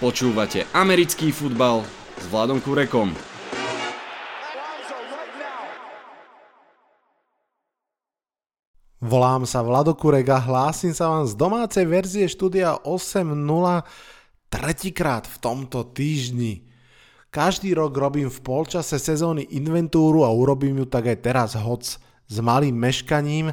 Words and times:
Počúvate 0.00 0.64
americký 0.72 1.28
futbal 1.28 1.84
s 2.16 2.24
Vladom 2.32 2.56
Kurekom. 2.64 3.12
Volám 9.04 9.44
sa 9.44 9.60
Vlado 9.60 9.92
Kurek 9.92 10.24
a 10.32 10.40
hlásim 10.40 10.96
sa 10.96 11.12
vám 11.12 11.28
z 11.28 11.36
domácej 11.36 11.84
verzie 11.84 12.24
štúdia 12.32 12.80
8.0 12.80 13.28
tretíkrát 14.48 15.28
v 15.28 15.36
tomto 15.36 15.84
týždni. 15.92 16.64
Každý 17.28 17.76
rok 17.76 17.92
robím 17.92 18.32
v 18.32 18.40
polčase 18.40 18.96
sezóny 18.96 19.52
inventúru 19.52 20.24
a 20.24 20.32
urobím 20.32 20.80
ju 20.80 20.88
tak 20.88 21.12
aj 21.12 21.18
teraz, 21.20 21.52
hoc 21.60 21.84
s 22.00 22.36
malým 22.40 22.72
meškaním. 22.72 23.52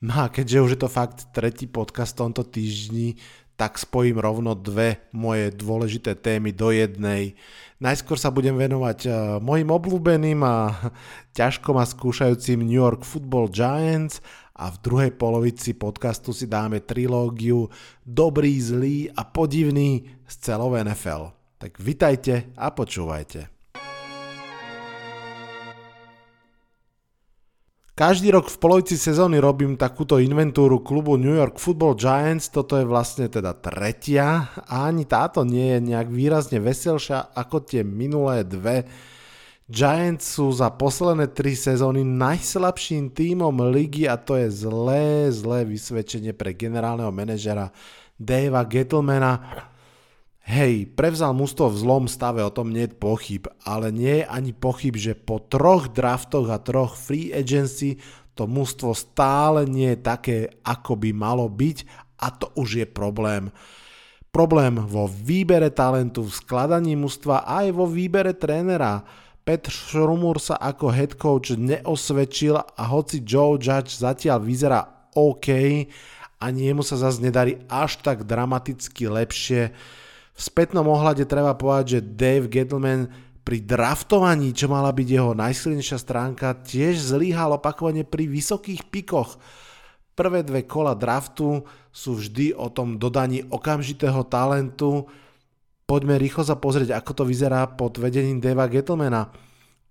No 0.00 0.24
a 0.24 0.32
keďže 0.32 0.58
už 0.64 0.70
je 0.72 0.80
to 0.82 0.88
fakt 0.88 1.30
tretí 1.36 1.68
podcast 1.68 2.16
v 2.16 2.20
tomto 2.26 2.48
týždni, 2.48 3.20
tak 3.62 3.78
spojím 3.78 4.18
rovno 4.18 4.58
dve 4.58 5.06
moje 5.14 5.54
dôležité 5.54 6.18
témy 6.18 6.50
do 6.50 6.74
jednej. 6.74 7.38
Najskôr 7.78 8.18
sa 8.18 8.34
budem 8.34 8.58
venovať 8.58 8.98
uh, 9.06 9.14
mojim 9.38 9.70
obľúbeným 9.70 10.42
a 10.42 10.90
ťažko 11.38 11.70
ma 11.70 11.86
skúšajúcim 11.86 12.58
New 12.58 12.82
York 12.82 13.06
Football 13.06 13.54
Giants 13.54 14.18
a 14.58 14.66
v 14.66 14.82
druhej 14.82 15.12
polovici 15.14 15.78
podcastu 15.78 16.34
si 16.34 16.50
dáme 16.50 16.82
trilógiu 16.82 17.70
Dobrý, 18.02 18.58
zlý 18.58 19.14
a 19.14 19.22
podivný 19.22 20.10
z 20.26 20.34
celou 20.42 20.74
NFL. 20.74 21.30
Tak 21.62 21.78
vitajte 21.78 22.50
a 22.58 22.74
počúvajte. 22.74 23.61
Každý 27.92 28.32
rok 28.32 28.48
v 28.48 28.56
polovici 28.56 28.96
sezóny 28.96 29.36
robím 29.36 29.76
takúto 29.76 30.16
inventúru 30.16 30.80
klubu 30.80 31.20
New 31.20 31.36
York 31.36 31.60
Football 31.60 32.00
Giants, 32.00 32.48
toto 32.48 32.80
je 32.80 32.88
vlastne 32.88 33.28
teda 33.28 33.52
tretia 33.52 34.48
a 34.64 34.88
ani 34.88 35.04
táto 35.04 35.44
nie 35.44 35.76
je 35.76 35.92
nejak 35.92 36.08
výrazne 36.08 36.56
veselšia 36.56 37.36
ako 37.36 37.60
tie 37.60 37.84
minulé 37.84 38.48
dve. 38.48 38.88
Giants 39.68 40.24
sú 40.24 40.48
za 40.56 40.72
posledné 40.72 41.36
tri 41.36 41.52
sezóny 41.52 42.00
najslabším 42.00 43.12
tímom 43.12 43.60
ligy 43.68 44.08
a 44.08 44.16
to 44.16 44.40
je 44.40 44.48
zlé, 44.48 45.28
zlé 45.28 45.68
vysvedčenie 45.68 46.32
pre 46.32 46.56
generálneho 46.56 47.12
manažera 47.12 47.76
Davea 48.16 48.64
Gettlemana 48.64 49.68
Hej, 50.42 50.90
prevzal 50.98 51.30
mužstvo 51.38 51.70
v 51.70 51.80
zlom 51.80 52.04
stave, 52.10 52.42
o 52.42 52.50
tom 52.50 52.74
nie 52.74 52.90
je 52.90 52.98
pochyb, 52.98 53.46
ale 53.62 53.94
nie 53.94 54.22
je 54.22 54.24
ani 54.26 54.50
pochyb, 54.50 54.98
že 54.98 55.14
po 55.14 55.38
troch 55.38 55.86
draftoch 55.94 56.50
a 56.50 56.58
troch 56.58 56.98
free 56.98 57.30
agency 57.30 58.02
to 58.34 58.50
mužstvo 58.50 58.90
stále 58.90 59.70
nie 59.70 59.94
je 59.94 60.02
také, 60.02 60.38
ako 60.66 60.98
by 60.98 61.14
malo 61.14 61.46
byť 61.46 61.86
a 62.18 62.34
to 62.34 62.50
už 62.58 62.82
je 62.82 62.86
problém. 62.90 63.54
Problém 64.34 64.82
vo 64.82 65.06
výbere 65.06 65.70
talentu, 65.70 66.26
v 66.26 66.34
skladaní 66.34 66.98
mužstva 66.98 67.46
a 67.46 67.62
aj 67.62 67.68
vo 67.76 67.86
výbere 67.86 68.34
trénera. 68.34 69.06
Petr 69.46 69.70
Šrumur 69.70 70.42
sa 70.42 70.58
ako 70.58 70.90
head 70.90 71.14
coach 71.20 71.54
neosvedčil 71.54 72.56
a 72.58 72.82
hoci 72.90 73.22
Joe 73.22 73.60
Judge 73.62 73.94
zatiaľ 73.94 74.42
vyzerá 74.42 74.80
OK, 75.12 75.48
ani 76.42 76.60
jemu 76.66 76.82
sa 76.82 76.96
zase 76.98 77.20
nedarí 77.20 77.60
až 77.68 78.00
tak 78.00 78.24
dramaticky 78.24 79.06
lepšie, 79.06 79.70
v 80.42 80.50
spätnom 80.50 80.90
ohľade 80.90 81.22
treba 81.30 81.54
povedať, 81.54 81.86
že 81.86 82.08
Dave 82.18 82.50
Gettleman 82.50 83.06
pri 83.46 83.62
draftovaní, 83.62 84.50
čo 84.50 84.66
mala 84.66 84.90
byť 84.90 85.06
jeho 85.06 85.38
najsilnejšia 85.38 85.98
stránka, 86.02 86.58
tiež 86.66 86.98
zlíhal 86.98 87.54
opakovane 87.62 88.02
pri 88.02 88.26
vysokých 88.26 88.90
pikoch. 88.90 89.38
Prvé 90.18 90.42
dve 90.42 90.66
kola 90.66 90.98
draftu 90.98 91.62
sú 91.94 92.18
vždy 92.18 92.58
o 92.58 92.66
tom 92.74 92.98
dodaní 92.98 93.46
okamžitého 93.46 94.26
talentu. 94.26 95.06
Poďme 95.86 96.18
rýchlo 96.18 96.42
sa 96.42 96.58
pozrieť, 96.58 96.98
ako 96.98 97.22
to 97.22 97.24
vyzerá 97.30 97.62
pod 97.78 98.02
vedením 98.02 98.42
Deva 98.42 98.66
Gettlemana. 98.66 99.30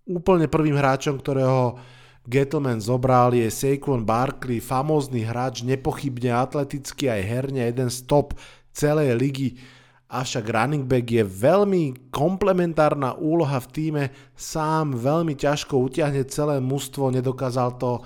Úplne 0.04 0.52
prvým 0.52 0.76
hráčom, 0.76 1.16
ktorého 1.16 1.80
Gettleman 2.28 2.84
zobral 2.84 3.32
je 3.32 3.48
Saquon 3.48 4.04
Barkley, 4.04 4.60
famózny 4.60 5.24
hráč, 5.24 5.64
nepochybne 5.64 6.36
atletický 6.36 7.08
aj 7.08 7.22
herne, 7.24 7.64
jeden 7.72 7.88
z 7.88 8.04
top 8.04 8.36
celej 8.76 9.16
ligy 9.16 9.80
avšak 10.12 10.52
running 10.52 10.84
back 10.84 11.08
je 11.08 11.24
veľmi 11.24 12.12
komplementárna 12.12 13.16
úloha 13.16 13.64
v 13.64 13.72
týme, 13.72 14.04
sám 14.36 15.00
veľmi 15.00 15.40
ťažko 15.40 15.80
utiahne 15.80 16.28
celé 16.28 16.60
mužstvo, 16.60 17.16
nedokázal 17.16 17.80
to 17.80 18.04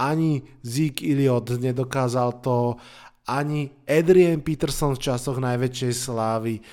ani 0.00 0.40
Zeke 0.64 1.04
Elliot, 1.04 1.60
nedokázal 1.60 2.40
to 2.40 2.80
ani 3.28 3.68
Adrian 3.84 4.40
Peterson 4.40 4.96
v 4.96 5.04
časoch 5.04 5.36
najväčšej 5.36 5.92
slávy, 5.92 6.64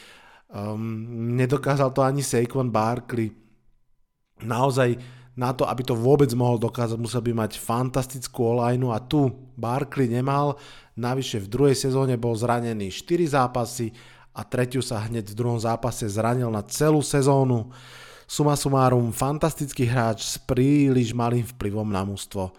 um, 0.47 1.35
nedokázal 1.35 1.91
to 1.91 1.99
ani 1.99 2.23
Saquon 2.23 2.71
Barkley. 2.71 3.35
Naozaj 4.39 4.95
na 5.35 5.51
to, 5.51 5.67
aby 5.67 5.83
to 5.83 5.95
vôbec 5.95 6.31
mohol 6.35 6.55
dokázať, 6.55 6.95
musel 6.95 7.19
by 7.19 7.35
mať 7.35 7.59
fantastickú 7.59 8.55
olajnu 8.55 8.95
a 8.95 9.03
tu 9.03 9.27
Barkley 9.59 10.07
nemal, 10.07 10.55
navyše 10.95 11.43
v 11.43 11.51
druhej 11.51 11.75
sezóne 11.75 12.15
bol 12.15 12.35
zranený 12.35 12.91
4 12.91 13.35
zápasy, 13.35 13.91
a 14.39 14.47
tretiu 14.47 14.79
sa 14.79 15.03
hneď 15.03 15.35
v 15.35 15.37
druhom 15.43 15.59
zápase 15.59 16.07
zranil 16.07 16.47
na 16.47 16.63
celú 16.63 17.03
sezónu. 17.03 17.67
Suma 18.23 18.55
sumárum, 18.55 19.11
fantastický 19.11 19.83
hráč 19.83 20.23
s 20.23 20.39
príliš 20.39 21.11
malým 21.11 21.43
vplyvom 21.43 21.91
na 21.91 22.07
mústvo. 22.07 22.55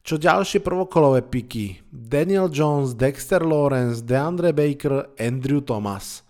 Čo 0.00 0.16
ďalšie 0.16 0.64
prvokolové 0.64 1.20
piky? 1.20 1.84
Daniel 1.92 2.48
Jones, 2.48 2.96
Dexter 2.96 3.44
Lawrence, 3.44 4.00
DeAndre 4.00 4.56
Baker, 4.56 5.12
Andrew 5.20 5.60
Thomas. 5.60 6.24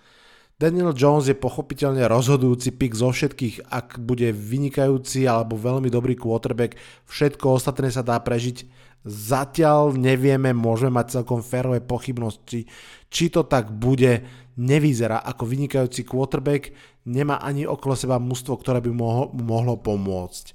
Daniel 0.59 0.91
Jones 0.91 1.31
je 1.31 1.39
pochopiteľne 1.39 2.05
rozhodujúci 2.11 2.75
pick 2.75 2.93
zo 2.99 3.15
všetkých, 3.15 3.71
ak 3.71 4.03
bude 4.03 4.29
vynikajúci 4.35 5.25
alebo 5.25 5.55
veľmi 5.55 5.87
dobrý 5.87 6.19
quarterback, 6.19 6.77
všetko 7.07 7.63
ostatné 7.63 7.95
sa 7.95 8.03
dá 8.03 8.19
prežiť. 8.19 8.67
Zatiaľ 9.07 9.97
nevieme, 9.97 10.53
môžeme 10.53 11.01
mať 11.01 11.23
celkom 11.23 11.41
férové 11.41 11.81
pochybnosti, 11.81 12.69
či 13.09 13.25
to 13.33 13.49
tak 13.49 13.73
bude 13.73 14.21
nevyzerá 14.61 15.25
ako 15.25 15.49
vynikajúci 15.49 16.05
quarterback, 16.05 16.77
nemá 17.09 17.41
ani 17.41 17.65
okolo 17.65 17.97
seba 17.97 18.21
mužstvo, 18.21 18.61
ktoré 18.61 18.85
by 18.85 18.93
mohlo, 18.93 19.33
mohlo 19.33 19.81
pomôcť. 19.81 20.53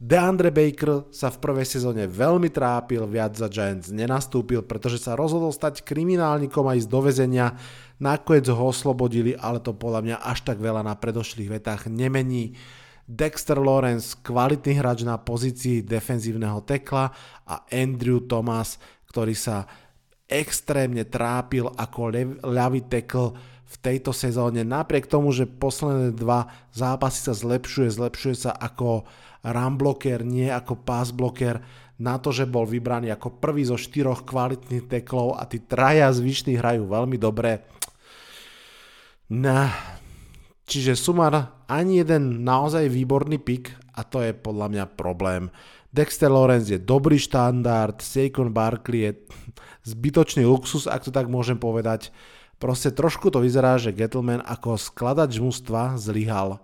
DeAndre 0.00 0.48
Baker 0.48 1.12
sa 1.12 1.28
v 1.28 1.44
prvej 1.44 1.68
sezóne 1.68 2.08
veľmi 2.08 2.48
trápil, 2.48 3.04
viac 3.04 3.36
za 3.36 3.52
Giants 3.52 3.92
nenastúpil, 3.92 4.64
pretože 4.64 4.96
sa 4.96 5.12
rozhodol 5.12 5.52
stať 5.52 5.84
kriminálnikom 5.84 6.64
aj 6.64 6.84
z 6.84 6.88
dovezenia. 6.88 7.52
Nakoniec 8.00 8.48
ho 8.48 8.64
oslobodili, 8.64 9.36
ale 9.36 9.60
to 9.60 9.76
podľa 9.76 10.00
mňa 10.00 10.16
až 10.24 10.40
tak 10.48 10.56
veľa 10.56 10.80
na 10.88 10.96
predošlých 10.96 11.60
vetách 11.60 11.92
nemení. 11.92 12.56
Dexter 13.04 13.60
Lawrence, 13.60 14.16
kvalitný 14.24 14.80
hráč 14.80 15.04
na 15.04 15.20
pozícii 15.20 15.84
defenzívneho 15.84 16.64
tekla 16.64 17.12
a 17.44 17.68
Andrew 17.68 18.24
Thomas, 18.24 18.80
ktorý 19.12 19.36
sa 19.36 19.68
extrémne 20.30 21.02
trápil 21.02 21.66
ako 21.66 22.14
ľavý 22.46 22.86
tackle 22.86 23.34
v 23.70 23.76
tejto 23.78 24.10
sezóne. 24.14 24.62
Napriek 24.62 25.06
tomu, 25.10 25.30
že 25.34 25.50
posledné 25.50 26.14
dva 26.14 26.50
zápasy 26.74 27.30
sa 27.30 27.34
zlepšuje, 27.34 27.90
zlepšuje 27.90 28.36
sa 28.48 28.52
ako 28.54 29.06
run 29.46 29.74
blocker, 29.78 30.22
nie 30.26 30.50
ako 30.50 30.78
pass 30.82 31.10
blocker, 31.14 31.62
na 32.00 32.16
to, 32.16 32.32
že 32.32 32.48
bol 32.48 32.64
vybraný 32.64 33.12
ako 33.12 33.36
prvý 33.36 33.68
zo 33.68 33.76
štyroch 33.76 34.24
kvalitných 34.24 34.88
teklov 34.88 35.36
a 35.36 35.44
tí 35.44 35.60
traja 35.60 36.08
zvyšní 36.08 36.56
hrajú 36.56 36.88
veľmi 36.88 37.20
dobre. 37.20 37.60
Nah, 39.30 40.00
čiže 40.64 40.96
sumar 40.96 41.60
ani 41.68 42.00
jeden 42.00 42.40
naozaj 42.42 42.88
výborný 42.88 43.36
pick 43.36 43.76
a 43.92 44.02
to 44.02 44.24
je 44.24 44.32
podľa 44.32 44.66
mňa 44.72 44.84
problém. 44.96 45.52
Dexter 45.92 46.32
Lawrence 46.32 46.72
je 46.72 46.80
dobrý 46.80 47.20
štandard, 47.20 48.00
Saquon 48.00 48.48
Barkley 48.48 49.10
je 49.10 49.12
zbytočný 49.84 50.44
luxus, 50.44 50.84
ak 50.90 51.08
to 51.08 51.10
tak 51.12 51.30
môžem 51.30 51.56
povedať. 51.56 52.12
Proste 52.60 52.92
trošku 52.92 53.32
to 53.32 53.40
vyzerá, 53.40 53.80
že 53.80 53.96
Gettleman 53.96 54.44
ako 54.44 54.76
skladač 54.76 55.40
mužstva 55.40 55.96
zlyhal. 55.96 56.60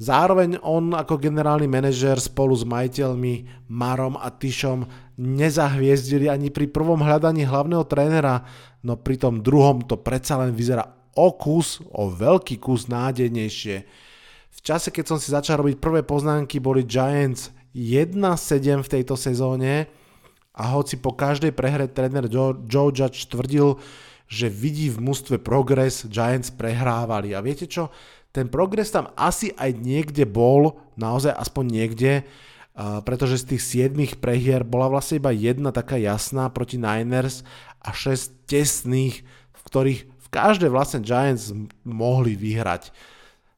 Zároveň 0.00 0.56
on 0.64 0.96
ako 0.96 1.20
generálny 1.20 1.68
manažer 1.68 2.16
spolu 2.16 2.56
s 2.56 2.64
majiteľmi 2.64 3.68
Marom 3.68 4.16
a 4.16 4.32
Tyšom 4.32 4.88
nezahviezdili 5.20 6.24
ani 6.24 6.48
pri 6.48 6.72
prvom 6.72 7.04
hľadaní 7.04 7.44
hlavného 7.44 7.84
trénera, 7.84 8.48
no 8.80 8.96
pri 8.96 9.20
tom 9.20 9.44
druhom 9.44 9.84
to 9.84 10.00
predsa 10.00 10.40
len 10.40 10.56
vyzerá 10.56 10.88
o 11.12 11.36
kus, 11.36 11.84
o 11.92 12.08
veľký 12.08 12.56
kus 12.56 12.88
nádejnejšie. 12.88 13.76
V 14.50 14.58
čase, 14.64 14.88
keď 14.88 15.04
som 15.04 15.18
si 15.20 15.36
začal 15.36 15.60
robiť 15.60 15.76
prvé 15.76 16.00
poznámky, 16.00 16.64
boli 16.64 16.88
Giants 16.88 17.52
1-7 17.76 18.80
v 18.80 18.88
tejto 18.88 19.20
sezóne 19.20 19.99
a 20.60 20.76
hoci 20.76 21.00
po 21.00 21.16
každej 21.16 21.56
prehre 21.56 21.88
tréner 21.88 22.28
Joe, 22.28 22.92
Judge 22.92 23.24
tvrdil, 23.32 23.80
že 24.28 24.52
vidí 24.52 24.92
v 24.92 25.00
mústve 25.00 25.40
progres, 25.40 26.04
Giants 26.04 26.52
prehrávali. 26.52 27.32
A 27.32 27.40
viete 27.40 27.64
čo? 27.64 27.88
Ten 28.28 28.52
progres 28.52 28.92
tam 28.92 29.08
asi 29.16 29.56
aj 29.56 29.80
niekde 29.80 30.28
bol, 30.28 30.76
naozaj 31.00 31.32
aspoň 31.32 31.64
niekde, 31.64 32.12
pretože 33.08 33.42
z 33.42 33.56
tých 33.56 33.90
7 33.90 34.20
prehier 34.20 34.62
bola 34.62 34.92
vlastne 34.92 35.16
iba 35.16 35.32
jedna 35.32 35.72
taká 35.72 35.96
jasná 35.96 36.52
proti 36.52 36.76
Niners 36.76 37.42
a 37.80 37.96
6 37.96 38.46
tesných, 38.46 39.24
v 39.50 39.60
ktorých, 39.64 40.00
v 40.06 40.28
každej 40.28 40.70
vlastne 40.70 41.00
Giants 41.00 41.50
mohli 41.82 42.36
vyhrať. 42.36 42.92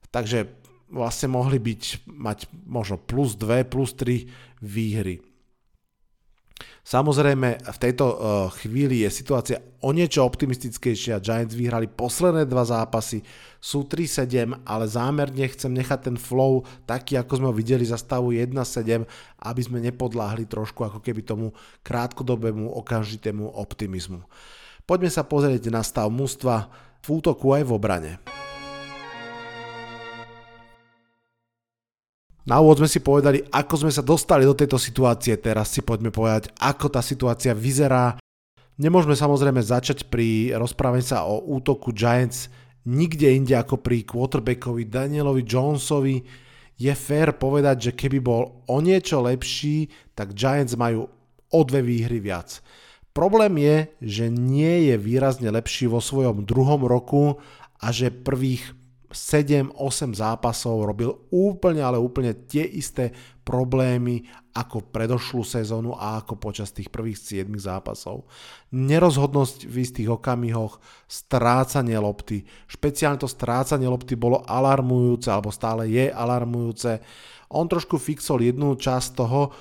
Takže 0.08 0.48
vlastne 0.88 1.34
mohli 1.34 1.58
byť, 1.60 2.08
mať 2.08 2.38
možno 2.64 2.96
plus 2.96 3.36
2, 3.36 3.68
plus 3.68 3.92
3 3.92 4.30
výhry. 4.62 5.20
Samozrejme, 6.82 7.62
v 7.62 7.78
tejto 7.78 8.04
uh, 8.10 8.16
chvíli 8.58 9.06
je 9.06 9.10
situácia 9.14 9.62
o 9.82 9.94
niečo 9.94 10.26
optimistickejšia. 10.26 11.22
Giants 11.22 11.54
vyhrali 11.54 11.86
posledné 11.86 12.42
dva 12.46 12.66
zápasy, 12.66 13.22
sú 13.62 13.86
3-7, 13.86 14.66
ale 14.66 14.84
zámerne 14.90 15.46
chcem 15.46 15.70
nechať 15.70 16.10
ten 16.10 16.16
flow 16.18 16.66
taký, 16.82 17.14
ako 17.14 17.38
sme 17.38 17.46
ho 17.50 17.54
videli 17.54 17.86
za 17.86 17.94
stavu 17.94 18.34
1-7, 18.34 19.06
aby 19.46 19.60
sme 19.62 19.78
nepodláhli 19.78 20.50
trošku 20.50 20.82
ako 20.82 20.98
keby 20.98 21.22
tomu 21.22 21.54
krátkodobému, 21.86 22.66
okamžitému 22.82 23.54
optimizmu. 23.54 24.26
Poďme 24.82 25.10
sa 25.14 25.22
pozrieť 25.22 25.70
na 25.70 25.86
stav 25.86 26.10
mústva 26.10 26.66
v 27.06 27.22
útoku 27.22 27.54
aj 27.54 27.62
v 27.62 27.70
obrane. 27.70 28.12
Na 32.42 32.58
úvod 32.58 32.82
sme 32.82 32.90
si 32.90 32.98
povedali, 32.98 33.38
ako 33.54 33.86
sme 33.86 33.92
sa 33.94 34.02
dostali 34.02 34.42
do 34.42 34.56
tejto 34.56 34.74
situácie, 34.74 35.38
teraz 35.38 35.70
si 35.70 35.78
poďme 35.78 36.10
povedať, 36.10 36.50
ako 36.58 36.90
tá 36.90 36.98
situácia 36.98 37.54
vyzerá. 37.54 38.18
Nemôžeme 38.82 39.14
samozrejme 39.14 39.62
začať 39.62 40.10
pri 40.10 40.58
rozprávaní 40.58 41.06
sa 41.06 41.22
o 41.22 41.38
útoku 41.38 41.94
Giants 41.94 42.50
nikde 42.86 43.30
inde 43.30 43.54
ako 43.54 43.78
pri 43.78 44.02
quarterbackovi 44.02 44.90
Danielovi 44.90 45.42
Jonesovi. 45.46 46.22
Je 46.78 46.92
fér 46.92 47.38
povedať, 47.38 47.90
že 47.90 47.92
keby 47.94 48.18
bol 48.18 48.66
o 48.66 48.76
niečo 48.82 49.22
lepší, 49.22 49.86
tak 50.18 50.34
Giants 50.34 50.74
majú 50.74 51.06
o 51.52 51.60
dve 51.62 51.84
výhry 51.84 52.18
viac. 52.18 52.58
Problém 53.12 53.60
je, 53.60 53.76
že 54.00 54.26
nie 54.32 54.88
je 54.88 54.96
výrazne 54.96 55.52
lepší 55.52 55.84
vo 55.84 56.00
svojom 56.00 56.48
druhom 56.48 56.80
roku 56.88 57.36
a 57.78 57.92
že 57.92 58.08
prvých 58.08 58.72
7-8 59.12 60.16
zápasov 60.16 60.88
robil 60.88 61.12
úplne, 61.28 61.84
ale 61.84 62.00
úplne 62.00 62.32
tie 62.48 62.64
isté 62.64 63.12
problémy 63.44 64.24
ako 64.52 64.92
predošlú 64.92 65.44
sezónu 65.44 65.96
a 65.96 66.20
ako 66.20 66.36
počas 66.36 66.72
tých 66.72 66.92
prvých 66.92 67.44
7 67.44 67.48
zápasov. 67.56 68.28
Nerozhodnosť 68.72 69.64
v 69.68 69.74
istých 69.80 70.08
okamihoch, 70.12 70.80
strácanie 71.08 71.96
lopty, 71.96 72.44
špeciálne 72.68 73.20
to 73.20 73.28
strácanie 73.28 73.88
lopty 73.88 74.16
bolo 74.16 74.44
alarmujúce, 74.44 75.28
alebo 75.32 75.48
stále 75.48 75.88
je 75.88 76.12
alarmujúce. 76.12 77.00
On 77.52 77.68
trošku 77.68 77.96
fixol 77.96 78.44
jednu 78.44 78.76
časť 78.76 79.08
toho, 79.16 79.52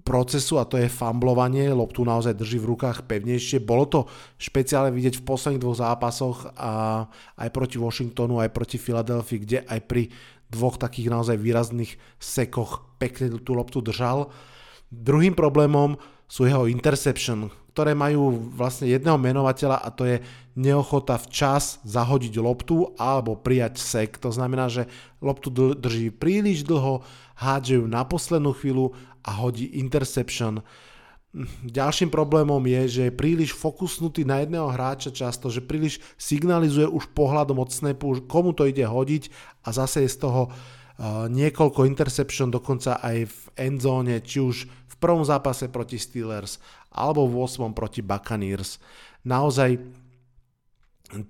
procesu 0.00 0.56
a 0.56 0.64
to 0.64 0.80
je 0.80 0.88
famblovanie, 0.88 1.68
loptu 1.68 2.00
naozaj 2.00 2.32
drží 2.32 2.56
v 2.64 2.72
rukách 2.72 3.04
pevnejšie. 3.04 3.60
Bolo 3.60 3.84
to 3.84 4.00
špeciálne 4.40 4.88
vidieť 4.88 5.20
v 5.20 5.26
posledných 5.28 5.60
dvoch 5.60 5.78
zápasoch 5.78 6.48
a 6.56 7.04
aj 7.36 7.48
proti 7.52 7.76
Washingtonu, 7.76 8.40
aj 8.40 8.56
proti 8.56 8.80
Filadelfii, 8.80 9.38
kde 9.44 9.58
aj 9.68 9.80
pri 9.84 10.08
dvoch 10.48 10.80
takých 10.80 11.12
naozaj 11.12 11.36
výrazných 11.36 11.96
sekoch 12.16 12.96
pekne 12.96 13.36
tú 13.40 13.52
loptu 13.52 13.84
držal. 13.84 14.32
Druhým 14.88 15.36
problémom 15.36 16.00
sú 16.28 16.48
jeho 16.48 16.64
interception, 16.68 17.52
ktoré 17.72 17.96
majú 17.96 18.52
vlastne 18.52 18.88
jedného 18.88 19.16
menovateľa 19.16 19.80
a 19.80 19.88
to 19.92 20.04
je 20.04 20.16
neochota 20.56 21.16
včas 21.16 21.80
zahodiť 21.88 22.36
loptu 22.40 22.92
alebo 23.00 23.36
prijať 23.36 23.80
sek. 23.80 24.20
To 24.20 24.28
znamená, 24.28 24.68
že 24.68 24.88
loptu 25.24 25.48
drží 25.72 26.12
príliš 26.12 26.68
dlho, 26.68 27.00
hádže 27.36 27.80
ju 27.80 27.84
na 27.88 28.04
poslednú 28.04 28.52
chvíľu 28.52 28.92
a 29.24 29.30
hodí 29.42 29.78
interception. 29.78 30.60
Ďalším 31.64 32.12
problémom 32.12 32.60
je, 32.60 32.82
že 33.00 33.02
je 33.08 33.16
príliš 33.16 33.56
fokusnutý 33.56 34.28
na 34.28 34.44
jedného 34.44 34.68
hráča 34.68 35.08
často, 35.08 35.48
že 35.48 35.64
príliš 35.64 36.04
signalizuje 36.20 36.84
už 36.84 37.08
pohľadom 37.16 37.56
od 37.56 37.72
snapu, 37.72 38.20
komu 38.28 38.52
to 38.52 38.68
ide 38.68 38.84
hodiť 38.84 39.32
a 39.64 39.72
zase 39.72 40.04
je 40.04 40.12
z 40.12 40.18
toho 40.20 40.52
niekoľko 41.32 41.88
interception, 41.88 42.52
dokonca 42.52 43.00
aj 43.00 43.26
v 43.26 43.38
endzóne, 43.56 44.20
či 44.20 44.44
už 44.44 44.68
v 44.68 44.94
prvom 45.00 45.24
zápase 45.24 45.72
proti 45.72 45.96
Steelers 45.96 46.60
alebo 46.92 47.24
v 47.24 47.48
8. 47.48 47.72
proti 47.72 48.04
Buccaneers. 48.04 48.76
Naozaj 49.24 49.80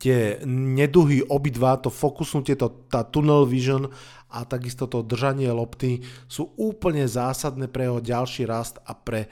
tie 0.03 0.43
neduhy 0.47 1.23
obidva, 1.27 1.79
to 1.79 1.91
fokusnutie, 1.91 2.59
to, 2.59 2.87
tá 2.91 3.07
tunnel 3.07 3.47
vision 3.47 3.91
a 4.33 4.49
takisto 4.49 4.89
to 4.89 5.05
držanie 5.05 5.53
lopty 5.53 6.01
sú 6.25 6.57
úplne 6.57 7.05
zásadné 7.05 7.69
pre 7.69 7.87
jeho 7.87 8.01
ďalší 8.01 8.49
rast 8.49 8.81
a 8.89 8.97
pre 8.97 9.29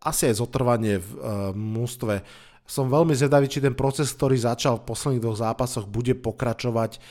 asi 0.00 0.30
aj 0.30 0.40
zotrvanie 0.40 1.02
v 1.02 1.08
uh, 1.18 1.20
mústve. 1.52 2.24
Som 2.64 2.88
veľmi 2.88 3.12
zvedavý, 3.12 3.50
či 3.50 3.60
ten 3.60 3.74
proces, 3.74 4.14
ktorý 4.14 4.38
začal 4.38 4.80
v 4.80 4.86
posledných 4.88 5.22
dvoch 5.26 5.42
zápasoch, 5.42 5.90
bude 5.90 6.14
pokračovať 6.16 7.02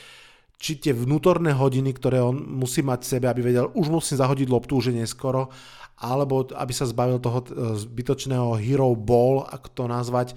či 0.60 0.76
tie 0.76 0.92
vnútorné 0.92 1.56
hodiny, 1.56 1.96
ktoré 1.96 2.20
on 2.20 2.36
musí 2.36 2.84
mať 2.84 3.00
v 3.00 3.10
sebe, 3.16 3.26
aby 3.32 3.40
vedel, 3.40 3.72
už 3.72 3.88
musím 3.88 4.20
zahodiť 4.20 4.48
loptu, 4.52 4.76
už 4.76 4.92
je 4.92 5.00
neskoro, 5.00 5.48
alebo 5.96 6.44
aby 6.52 6.72
sa 6.76 6.84
zbavil 6.84 7.16
toho 7.16 7.40
e, 7.40 7.46
zbytočného 7.80 8.60
hero 8.60 8.92
ball, 8.92 9.48
ako 9.48 9.68
to 9.72 9.84
nazvať. 9.88 10.28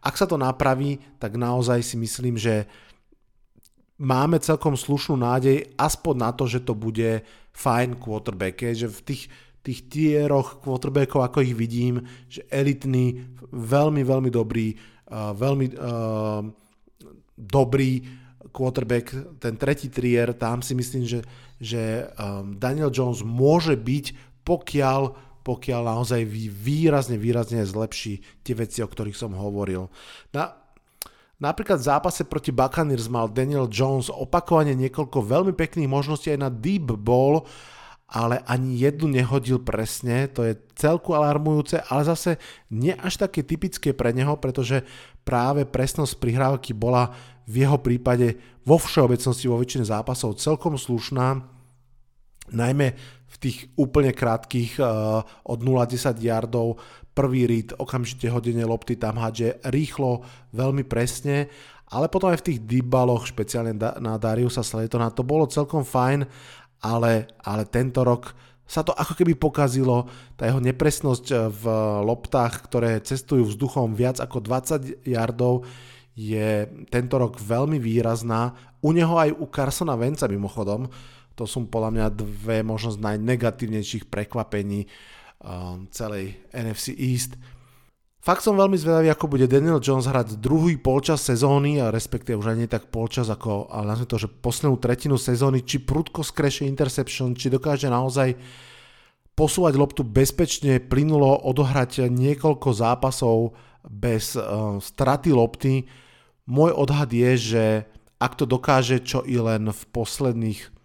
Ak 0.00 0.16
sa 0.16 0.24
to 0.24 0.40
napraví, 0.40 0.96
tak 1.20 1.36
naozaj 1.36 1.84
si 1.84 2.00
myslím, 2.00 2.40
že 2.40 2.64
máme 3.96 4.40
celkom 4.40 4.76
slušnú 4.76 5.16
nádej 5.16 5.72
aspoň 5.76 6.14
na 6.16 6.30
to, 6.32 6.44
že 6.44 6.64
to 6.64 6.76
bude 6.76 7.24
fajn 7.56 7.96
quarterback, 7.96 8.76
že 8.76 8.88
v 8.88 9.00
tých, 9.04 9.22
tých 9.64 9.80
tieroch 9.88 10.60
quarterbackov, 10.60 11.24
ako 11.24 11.40
ich 11.40 11.56
vidím, 11.56 12.04
že 12.28 12.44
elitný, 12.52 13.24
veľmi, 13.48 14.04
veľmi 14.04 14.28
dobrý, 14.28 14.76
uh, 15.08 15.32
veľmi 15.32 15.66
uh, 15.72 16.44
dobrý 17.36 18.04
quarterback, 18.52 19.40
ten 19.40 19.56
tretí 19.56 19.88
trier, 19.88 20.32
tam 20.36 20.60
si 20.60 20.72
myslím, 20.76 21.04
že, 21.04 21.20
že 21.60 22.08
um, 22.16 22.56
Daniel 22.56 22.92
Jones 22.92 23.20
môže 23.20 23.76
byť, 23.76 24.38
pokiaľ 24.44 25.26
pokiaľ 25.46 25.82
naozaj 25.86 26.26
výrazne, 26.50 27.14
výrazne 27.22 27.62
zlepší 27.62 28.18
tie 28.42 28.58
veci, 28.58 28.82
o 28.82 28.90
ktorých 28.90 29.14
som 29.14 29.30
hovoril. 29.30 29.86
Na, 30.34 30.65
Napríklad 31.36 31.76
v 31.76 31.88
zápase 31.92 32.24
proti 32.24 32.48
Buccaneers 32.48 33.12
mal 33.12 33.28
Daniel 33.28 33.68
Jones 33.68 34.08
opakovane 34.08 34.72
niekoľko 34.72 35.20
veľmi 35.20 35.52
pekných 35.52 35.84
možností 35.84 36.32
aj 36.32 36.40
na 36.40 36.50
deep 36.50 36.96
ball, 36.96 37.44
ale 38.06 38.40
ani 38.46 38.78
jednu 38.78 39.10
nehodil 39.10 39.60
presne, 39.60 40.30
to 40.30 40.46
je 40.46 40.54
celku 40.78 41.12
alarmujúce, 41.12 41.82
ale 41.90 42.06
zase 42.06 42.38
nie 42.70 42.94
až 42.94 43.26
také 43.26 43.42
typické 43.42 43.90
pre 43.90 44.14
neho, 44.14 44.38
pretože 44.38 44.86
práve 45.26 45.66
presnosť 45.66 46.14
prihrávky 46.22 46.70
bola 46.70 47.12
v 47.50 47.66
jeho 47.66 47.76
prípade 47.82 48.38
vo 48.62 48.78
všeobecnosti 48.78 49.50
vo 49.50 49.58
väčšine 49.58 49.84
zápasov 49.84 50.38
celkom 50.38 50.78
slušná, 50.78 51.42
najmä 52.54 52.94
v 53.26 53.36
tých 53.42 53.58
úplne 53.74 54.14
krátkých 54.14 54.78
uh, 54.78 55.20
od 55.44 55.58
0-10 55.60 56.16
yardov 56.22 56.78
prvý 57.16 57.48
read, 57.48 57.72
okamžite 57.80 58.28
hodenie 58.28 58.62
lopty 58.68 59.00
tam 59.00 59.16
hádže 59.16 59.56
rýchlo, 59.72 60.20
veľmi 60.52 60.84
presne, 60.84 61.48
ale 61.88 62.12
potom 62.12 62.28
aj 62.28 62.44
v 62.44 62.46
tých 62.52 62.58
deep 62.68 62.86
balloch, 62.92 63.24
špeciálne 63.24 63.72
na 63.76 64.20
Dariusa 64.20 64.60
Slaytona, 64.60 65.08
to 65.08 65.24
bolo 65.24 65.48
celkom 65.48 65.80
fajn, 65.80 66.28
ale, 66.84 67.32
ale 67.40 67.62
tento 67.64 68.04
rok 68.04 68.36
sa 68.66 68.82
to 68.82 68.90
ako 68.92 69.14
keby 69.14 69.38
pokazilo, 69.38 70.10
tá 70.34 70.50
jeho 70.50 70.58
nepresnosť 70.58 71.54
v 71.54 71.64
loptách, 72.02 72.66
ktoré 72.66 72.98
cestujú 72.98 73.46
vzduchom 73.46 73.94
viac 73.94 74.18
ako 74.18 74.42
20 74.42 75.06
yardov, 75.06 75.62
je 76.18 76.66
tento 76.90 77.14
rok 77.20 77.38
veľmi 77.38 77.78
výrazná. 77.78 78.56
U 78.82 78.90
neho 78.90 79.14
aj 79.20 79.36
u 79.36 79.46
Carsona 79.52 79.94
Venca 79.94 80.26
mimochodom, 80.26 80.90
to 81.36 81.44
sú 81.44 81.68
podľa 81.68 81.90
mňa 81.92 82.06
dve 82.16 82.64
možno 82.64 82.96
z 82.96 83.04
najnegatívnejších 83.04 84.08
prekvapení 84.08 84.88
um, 85.44 85.84
celej 85.92 86.40
NFC 86.50 86.96
East. 86.96 87.36
Fakt 88.26 88.42
som 88.42 88.58
veľmi 88.58 88.74
zvedavý, 88.74 89.06
ako 89.06 89.30
bude 89.30 89.46
Daniel 89.46 89.78
Jones 89.78 90.10
hrať 90.10 90.42
druhý 90.42 90.74
polčas 90.82 91.22
sezóny, 91.22 91.78
a 91.78 91.94
respektíve 91.94 92.34
už 92.34 92.50
aj 92.50 92.58
nie 92.58 92.66
tak 92.66 92.90
polčas, 92.90 93.30
ako, 93.30 93.70
ale 93.70 93.94
nazvime 93.94 94.10
to, 94.10 94.18
že 94.18 94.32
poslednú 94.42 94.82
tretinu 94.82 95.14
sezóny, 95.14 95.62
či 95.62 95.86
prudko 95.86 96.26
skreše 96.26 96.66
interception, 96.66 97.38
či 97.38 97.54
dokáže 97.54 97.86
naozaj 97.86 98.34
posúvať 99.38 99.78
loptu 99.78 100.02
bezpečne, 100.02 100.82
plynulo 100.82 101.38
odohrať 101.46 102.10
niekoľko 102.10 102.68
zápasov 102.74 103.54
bez 103.86 104.34
uh, 104.34 104.82
straty 104.82 105.30
lopty. 105.30 105.86
Môj 106.50 106.74
odhad 106.74 107.14
je, 107.14 107.30
že 107.38 107.64
ak 108.18 108.34
to 108.34 108.42
dokáže 108.42 109.06
čo 109.06 109.22
i 109.22 109.38
len 109.38 109.70
v 109.70 109.82
posledných 109.94 110.75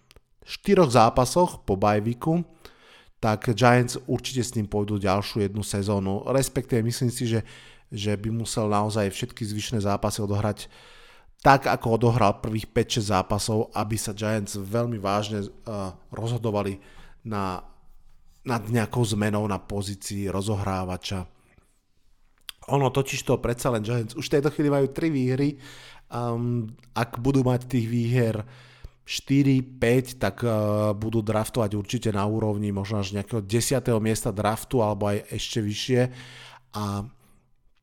štyroch 0.51 0.91
zápasoch 0.91 1.63
po 1.63 1.79
bajviku, 1.79 2.43
tak 3.23 3.53
Giants 3.55 4.01
určite 4.09 4.43
s 4.43 4.57
ním 4.57 4.67
pôjdu 4.67 4.99
ďalšiu 4.99 5.47
jednu 5.47 5.63
sezónu. 5.63 6.27
Respektíve 6.27 6.83
myslím 6.83 7.13
si, 7.13 7.29
že, 7.29 7.45
že 7.87 8.17
by 8.17 8.33
musel 8.33 8.67
naozaj 8.67 9.13
všetky 9.13 9.45
zvyšné 9.45 9.79
zápasy 9.85 10.19
odohrať 10.25 10.67
tak, 11.41 11.65
ako 11.69 11.97
odohral 11.97 12.37
prvých 12.37 12.69
5-6 12.69 13.13
zápasov, 13.13 13.59
aby 13.73 13.97
sa 13.97 14.13
Giants 14.13 14.57
veľmi 14.57 15.01
vážne 15.01 15.45
uh, 15.45 15.93
rozhodovali 16.13 16.77
na, 17.25 17.65
nad 18.45 18.61
nejakou 18.69 19.01
zmenou 19.01 19.45
na 19.49 19.57
pozícii 19.57 20.29
rozohrávača. 20.29 21.25
Ono 22.69 22.93
totiž 22.93 23.25
to 23.25 23.41
predsa 23.41 23.73
len 23.73 23.81
Giants 23.81 24.13
už 24.13 24.29
v 24.29 24.33
tejto 24.37 24.53
chvíli 24.53 24.69
majú 24.69 24.89
3 24.93 25.09
výhry. 25.09 25.57
Um, 26.11 26.69
ak 26.93 27.17
budú 27.17 27.41
mať 27.41 27.69
tých 27.69 27.87
výher 27.89 28.45
4-5, 29.11 30.23
tak 30.23 30.47
uh, 30.47 30.95
budú 30.95 31.19
draftovať 31.19 31.75
určite 31.75 32.09
na 32.15 32.23
úrovni 32.23 32.71
možno 32.71 33.03
až 33.03 33.11
nejakého 33.11 33.43
10. 33.43 33.83
miesta 33.99 34.31
draftu 34.31 34.79
alebo 34.79 35.11
aj 35.11 35.27
ešte 35.35 35.59
vyššie. 35.59 36.01
A 36.79 37.03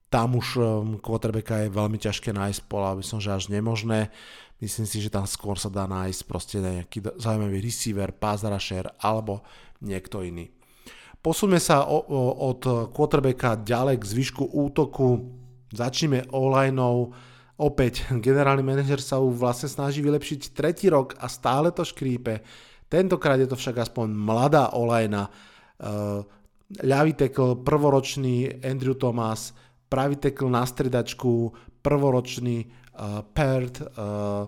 tam 0.09 0.29
už 0.41 0.49
um, 0.57 0.65
quarterbacka 0.97 1.69
je 1.69 1.77
veľmi 1.77 2.01
ťažké 2.01 2.33
nájsť, 2.33 2.65
povedal 2.65 2.97
by 2.97 3.05
som, 3.05 3.21
že 3.21 3.29
až 3.29 3.53
nemožné. 3.53 4.09
Myslím 4.57 4.89
si, 4.89 5.05
že 5.05 5.13
tam 5.13 5.29
skôr 5.29 5.61
sa 5.61 5.69
dá 5.69 5.85
nájsť 5.85 6.21
proste 6.25 6.65
nejaký 6.65 7.21
zaujímavý 7.21 7.61
receiver, 7.61 8.09
pass 8.17 8.41
rusher 8.49 8.89
alebo 9.05 9.45
niekto 9.85 10.25
iný. 10.25 10.49
Posuňme 11.21 11.61
sa 11.61 11.85
od 11.85 12.89
quarterbacka 12.89 13.61
ďalej 13.61 14.01
k 14.01 14.09
zvyšku 14.17 14.49
útoku. 14.49 15.29
Začneme 15.77 16.25
online 16.33 16.81
Opäť, 17.59 18.07
generálny 18.23 18.63
manažer 18.63 19.03
sa 19.03 19.19
už 19.19 19.35
vlastne 19.35 19.67
snaží 19.67 19.99
vylepšiť 19.99 20.55
tretí 20.55 20.87
rok 20.87 21.19
a 21.19 21.27
stále 21.27 21.75
to 21.75 21.83
škrípe. 21.83 22.39
Tentokrát 22.87 23.37
je 23.43 23.51
to 23.51 23.59
však 23.59 23.91
aspoň 23.91 24.15
mladá 24.15 24.71
olajna. 24.79 25.27
Uh, 25.79 26.23
ľavý 26.87 27.19
tekl, 27.19 27.59
prvoročný 27.67 28.63
Andrew 28.63 28.95
Thomas, 28.95 29.53
pravý 29.91 30.17
tekl 30.23 30.47
na 30.47 30.63
stredačku, 30.63 31.51
prvoročný 31.83 32.63
uh, 32.63 33.27
Pert, 33.27 33.83
uh, 33.83 34.47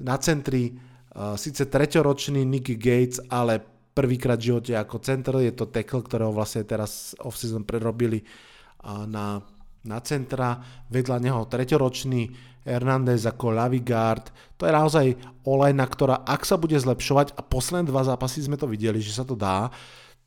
na 0.00 0.16
centri 0.20 0.70
uh, 0.70 1.40
síce 1.40 1.64
treťoročný 1.64 2.44
Nicky 2.44 2.76
Gates, 2.76 3.24
ale 3.32 3.56
prvýkrát 3.96 4.36
v 4.36 4.52
živote 4.52 4.76
ako 4.76 5.00
center, 5.00 5.40
je 5.40 5.52
to 5.56 5.72
tekl, 5.72 6.04
ktorého 6.04 6.30
vlastne 6.30 6.62
teraz 6.68 7.16
off-season 7.24 7.64
prerobili 7.64 8.20
uh, 8.20 9.08
na, 9.08 9.40
na 9.86 9.98
centra, 10.04 10.60
vedľa 10.92 11.16
neho 11.20 11.40
treťoročný 11.48 12.50
Hernández 12.60 13.24
ako 13.24 13.56
Lavigard, 13.56 14.28
to 14.60 14.68
je 14.68 14.72
naozaj 14.76 15.06
olejna, 15.48 15.88
ktorá 15.88 16.20
ak 16.28 16.44
sa 16.44 16.60
bude 16.60 16.76
zlepšovať 16.76 17.32
a 17.32 17.40
posledné 17.40 17.88
dva 17.88 18.04
zápasy 18.04 18.44
sme 18.44 18.60
to 18.60 18.68
videli, 18.68 19.00
že 19.00 19.16
sa 19.16 19.24
to 19.24 19.32
dá, 19.32 19.72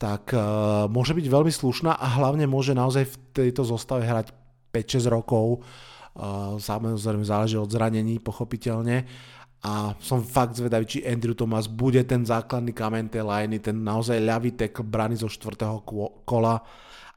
tak 0.01 0.33
uh, 0.33 0.89
môže 0.89 1.13
byť 1.13 1.25
veľmi 1.29 1.53
slušná 1.53 1.93
a 1.93 2.07
hlavne 2.17 2.50
môže 2.50 2.74
naozaj 2.74 3.05
v 3.05 3.15
tejto 3.31 3.63
zostave 3.63 4.03
hrať 4.03 4.33
5-6 4.74 5.13
rokov. 5.13 5.62
Uh, 6.17 6.57
samozrejme 6.57 7.24
záleží 7.24 7.55
od 7.55 7.69
zranení, 7.69 8.17
pochopiteľne. 8.17 9.05
A 9.63 9.95
som 10.03 10.19
fakt 10.19 10.60
zvedavý, 10.60 10.83
či 10.83 11.07
Andrew 11.07 11.38
Thomas 11.38 11.72
bude 11.72 12.03
ten 12.03 12.27
základný 12.27 12.75
kamen 12.75 13.07
tej 13.07 13.24
liney, 13.24 13.63
ten 13.63 13.79
naozaj 13.79 14.19
ľavý 14.19 14.60
tek 14.60 14.75
brany 14.83 15.15
zo 15.15 15.31
štvrtého 15.31 15.88
kola 16.27 16.60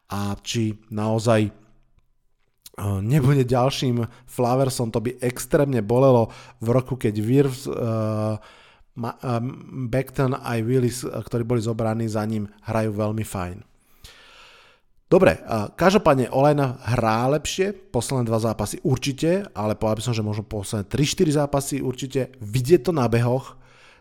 a 0.07 0.39
či 0.39 0.71
naozaj 0.95 1.66
nebude 2.77 3.49
ďalším 3.49 4.05
Flaversom, 4.29 4.93
to 4.93 5.01
by 5.01 5.17
extrémne 5.25 5.81
bolelo 5.81 6.29
v 6.61 6.69
roku, 6.77 7.01
keď 7.01 7.15
Wirfs, 7.25 7.65
uh, 7.65 8.37
Ma- 8.97 9.19
uh, 9.21 9.41
Beckton 9.89 10.37
aj 10.37 10.59
Willis, 10.65 11.05
ktorí 11.05 11.45
boli 11.45 11.65
zobraní 11.65 12.05
za 12.09 12.21
ním, 12.29 12.49
hrajú 12.69 12.93
veľmi 12.93 13.25
fajn. 13.25 13.65
Dobre, 15.09 15.41
uh, 15.41 15.73
každopádne 15.73 16.29
Olejna 16.29 16.77
hrá 16.85 17.25
lepšie, 17.33 17.73
posledné 17.73 18.29
dva 18.29 18.45
zápasy 18.45 18.81
určite, 18.85 19.49
ale 19.57 19.73
povedal 19.73 20.01
by 20.01 20.05
som, 20.13 20.17
že 20.17 20.25
možno 20.25 20.45
posledné 20.45 20.85
3-4 20.89 21.41
zápasy 21.45 21.75
určite, 21.81 22.37
vidieť 22.45 22.89
to 22.89 22.93
na 22.93 23.09
behoch, 23.09 23.57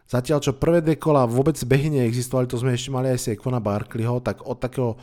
Zatiaľ, 0.06 0.38
čo 0.38 0.54
prvé 0.54 0.86
dve 0.86 1.02
kola 1.02 1.26
vôbec 1.26 1.58
behy 1.66 1.90
neexistovali, 1.90 2.46
to 2.46 2.62
sme 2.62 2.78
ešte 2.78 2.94
mali 2.94 3.10
aj 3.10 3.26
Sekvona 3.26 3.58
Barkleyho, 3.58 4.22
tak 4.22 4.46
od 4.46 4.62
takého 4.62 5.02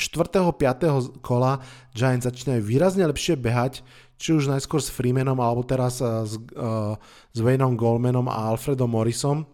4. 0.00 0.32
5. 0.32 1.20
kola 1.20 1.60
Giants 1.92 2.24
začínajú 2.24 2.64
výrazne 2.64 3.04
lepšie 3.04 3.36
behať, 3.36 3.84
či 4.20 4.36
už 4.36 4.48
najskôr 4.48 4.80
s 4.80 4.92
Freemanom, 4.92 5.40
alebo 5.40 5.60
teraz 5.64 6.00
uh, 6.00 6.24
s, 6.24 6.40
uh, 6.56 6.96
s 7.32 7.38
Wayneom 7.40 7.76
Goldmanom 7.76 8.28
a 8.28 8.48
Alfredom 8.52 8.88
Morrisom. 8.92 9.44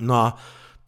No 0.00 0.14
a 0.16 0.26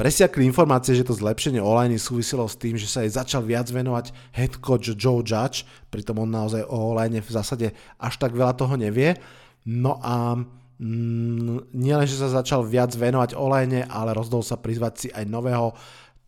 presiakli 0.00 0.48
informácie, 0.48 0.96
že 0.96 1.04
to 1.04 1.12
zlepšenie 1.12 1.60
online 1.60 2.00
súviselo 2.00 2.48
s 2.48 2.56
tým, 2.56 2.80
že 2.80 2.88
sa 2.88 3.04
jej 3.04 3.12
začal 3.12 3.44
viac 3.44 3.68
venovať 3.68 4.16
head 4.32 4.56
coach 4.64 4.88
Joe 4.96 5.20
Judge, 5.20 5.68
pritom 5.92 6.24
on 6.24 6.32
naozaj 6.32 6.64
o 6.64 6.96
online 6.96 7.20
v 7.20 7.28
zásade 7.28 7.68
až 8.00 8.14
tak 8.16 8.32
veľa 8.32 8.56
toho 8.56 8.80
nevie. 8.80 9.12
No 9.68 10.00
a 10.00 10.40
mm, 10.80 11.76
nielen, 11.76 12.08
že 12.08 12.16
sa 12.16 12.32
začal 12.32 12.64
viac 12.64 12.96
venovať 12.96 13.36
online, 13.36 13.84
ale 13.84 14.16
rozdol 14.16 14.40
sa 14.40 14.56
prizvať 14.56 14.94
si 14.96 15.08
aj 15.12 15.28
nového 15.28 15.76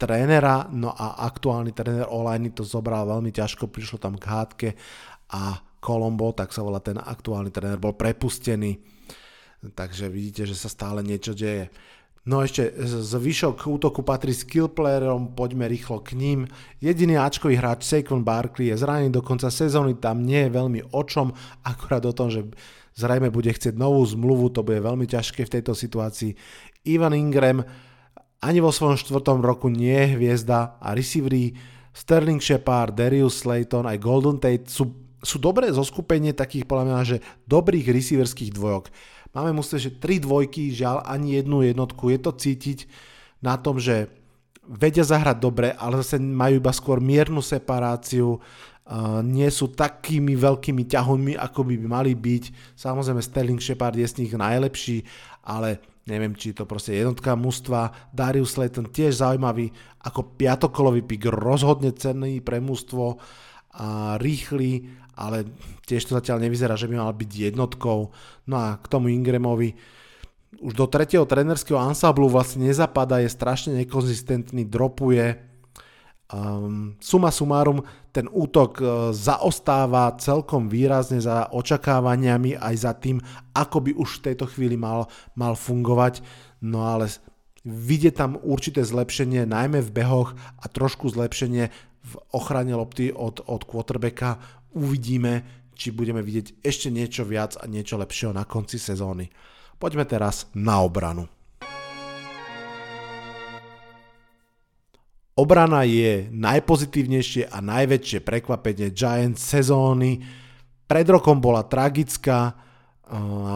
trénera, 0.03 0.67
no 0.75 0.91
a 0.91 1.23
aktuálny 1.31 1.71
tréner 1.71 2.11
online 2.11 2.51
to 2.51 2.67
zobral 2.67 3.07
veľmi 3.07 3.31
ťažko, 3.31 3.71
prišlo 3.71 4.03
tam 4.03 4.19
k 4.19 4.27
hádke 4.27 4.69
a 5.31 5.63
Colombo, 5.79 6.35
tak 6.35 6.51
sa 6.51 6.67
volá 6.67 6.83
ten 6.83 6.99
aktuálny 6.99 7.55
tréner, 7.55 7.79
bol 7.79 7.95
prepustený. 7.95 8.83
Takže 9.63 10.11
vidíte, 10.11 10.43
že 10.43 10.59
sa 10.59 10.67
stále 10.67 11.07
niečo 11.07 11.39
deje. 11.39 11.71
No 12.23 12.39
ešte 12.39 12.71
z 12.83 13.19
výšok 13.19 13.67
útoku 13.67 14.07
patrí 14.07 14.31
skill 14.31 14.71
playerom, 14.71 15.35
poďme 15.35 15.67
rýchlo 15.67 16.03
k 16.03 16.15
ním. 16.15 16.47
Jediný 16.79 17.19
Ačkový 17.19 17.59
hráč 17.59 17.83
Saquon 17.83 18.23
Barkley 18.23 18.71
je 18.71 18.79
zranený 18.79 19.11
do 19.11 19.23
konca 19.23 19.51
sezóny, 19.51 19.99
tam 19.99 20.23
nie 20.23 20.47
je 20.47 20.55
veľmi 20.55 20.95
o 20.95 21.03
čom, 21.03 21.35
akurát 21.67 22.03
o 22.07 22.15
tom, 22.15 22.31
že 22.31 22.47
zrejme 22.95 23.31
bude 23.35 23.51
chcieť 23.51 23.75
novú 23.75 24.07
zmluvu, 24.07 24.55
to 24.55 24.63
bude 24.63 24.83
veľmi 24.83 25.07
ťažké 25.07 25.47
v 25.47 25.55
tejto 25.59 25.75
situácii. 25.75 26.39
Ivan 26.87 27.15
Ingram 27.15 27.67
ani 28.43 28.59
vo 28.59 28.75
svojom 28.75 28.99
štvrtom 28.99 29.39
roku 29.39 29.71
nie 29.71 29.95
je 29.95 30.19
hviezda 30.19 30.77
a 30.83 30.93
receivery 30.99 31.55
Sterling 31.95 32.43
Shepard, 32.43 32.99
Darius 32.99 33.47
Slayton 33.47 33.87
aj 33.87 34.03
Golden 34.03 34.43
Tate 34.43 34.67
sú, 34.67 34.91
sú 35.23 35.39
dobré 35.39 35.71
zoskupenie 35.71 36.35
takých 36.35 36.67
podľa 36.67 36.85
mňa, 36.91 37.01
že 37.07 37.23
dobrých 37.47 37.87
receiverských 37.87 38.51
dvojok. 38.51 38.91
Máme 39.33 39.55
musieť, 39.55 39.89
že 39.89 39.97
tri 39.97 40.19
dvojky, 40.19 40.75
žiaľ 40.75 41.07
ani 41.07 41.39
jednu 41.41 41.63
jednotku. 41.65 42.11
Je 42.11 42.21
to 42.21 42.33
cítiť 42.35 42.85
na 43.41 43.57
tom, 43.57 43.79
že 43.79 44.11
vedia 44.67 45.07
zahrať 45.07 45.37
dobre, 45.39 45.69
ale 45.79 46.03
zase 46.03 46.19
majú 46.19 46.59
iba 46.59 46.73
skôr 46.75 46.99
miernu 46.99 47.41
separáciu, 47.41 48.43
nie 49.23 49.47
sú 49.49 49.71
takými 49.71 50.35
veľkými 50.35 50.85
ťahunmi, 50.91 51.39
ako 51.39 51.61
by 51.65 51.75
mali 51.87 52.13
byť. 52.19 52.75
Samozrejme 52.75 53.23
Sterling 53.23 53.63
Shepard 53.63 53.95
je 53.95 54.09
z 54.09 54.27
nich 54.27 54.33
najlepší, 54.35 55.07
ale 55.47 55.92
neviem, 56.09 56.35
či 56.35 56.57
to 56.57 56.67
proste 56.67 56.97
jednotka 56.97 57.39
mužstva. 57.39 58.11
Darius 58.11 58.59
Slayton 58.59 58.91
tiež 58.91 59.23
zaujímavý, 59.23 59.71
ako 60.03 60.35
piatokolový 60.35 61.07
pik, 61.07 61.31
rozhodne 61.31 61.95
cenný 61.95 62.43
pre 62.43 62.59
mužstvo 62.59 63.21
a 63.73 64.19
rýchly, 64.19 64.91
ale 65.15 65.47
tiež 65.87 66.09
to 66.09 66.19
zatiaľ 66.19 66.43
nevyzerá, 66.43 66.75
že 66.75 66.89
by 66.89 66.99
mal 66.99 67.13
byť 67.15 67.53
jednotkou. 67.53 68.11
No 68.49 68.57
a 68.57 68.81
k 68.81 68.87
tomu 68.91 69.13
Ingramovi 69.13 69.77
už 70.63 70.77
do 70.77 70.87
tretieho 70.87 71.25
trenerského 71.25 71.81
ansáblu 71.81 72.29
vlastne 72.29 72.69
nezapadá, 72.69 73.19
je 73.19 73.33
strašne 73.33 73.73
nekonzistentný, 73.83 74.69
dropuje, 74.69 75.52
Um, 76.33 76.97
suma 76.97 77.29
sumárum, 77.29 77.85
ten 78.09 78.25
útok 78.25 78.81
uh, 78.81 78.89
zaostáva 79.13 80.17
celkom 80.17 80.65
výrazne 80.65 81.21
za 81.21 81.53
očakávaniami 81.53 82.57
aj 82.57 82.75
za 82.81 82.93
tým, 82.97 83.21
ako 83.53 83.85
by 83.85 83.91
už 83.93 84.11
v 84.17 84.25
tejto 84.33 84.49
chvíli 84.49 84.81
mal, 84.81 85.13
mal 85.37 85.53
fungovať. 85.53 86.25
No 86.65 86.89
ale 86.89 87.13
vidie 87.69 88.09
tam 88.17 88.41
určité 88.41 88.81
zlepšenie, 88.81 89.45
najmä 89.45 89.85
v 89.85 89.93
behoch 89.93 90.33
a 90.57 90.65
trošku 90.73 91.13
zlepšenie 91.13 91.69
v 92.03 92.15
ochrane 92.33 92.73
lopty 92.73 93.13
od, 93.13 93.45
od 93.45 93.69
quarterbacka. 93.69 94.41
Uvidíme, 94.73 95.69
či 95.77 95.93
budeme 95.93 96.25
vidieť 96.25 96.65
ešte 96.65 96.89
niečo 96.89 97.29
viac 97.29 97.61
a 97.61 97.69
niečo 97.69 98.01
lepšieho 98.01 98.33
na 98.33 98.49
konci 98.49 98.81
sezóny. 98.81 99.29
Poďme 99.77 100.09
teraz 100.09 100.49
na 100.57 100.81
obranu. 100.81 101.29
Obrana 105.33 105.89
je 105.89 106.29
najpozitívnejšie 106.29 107.49
a 107.49 107.65
najväčšie 107.65 108.21
prekvapenie 108.21 108.93
Giants 108.93 109.41
sezóny. 109.41 110.21
Pred 110.85 111.07
rokom 111.09 111.41
bola 111.41 111.65
tragická, 111.65 112.53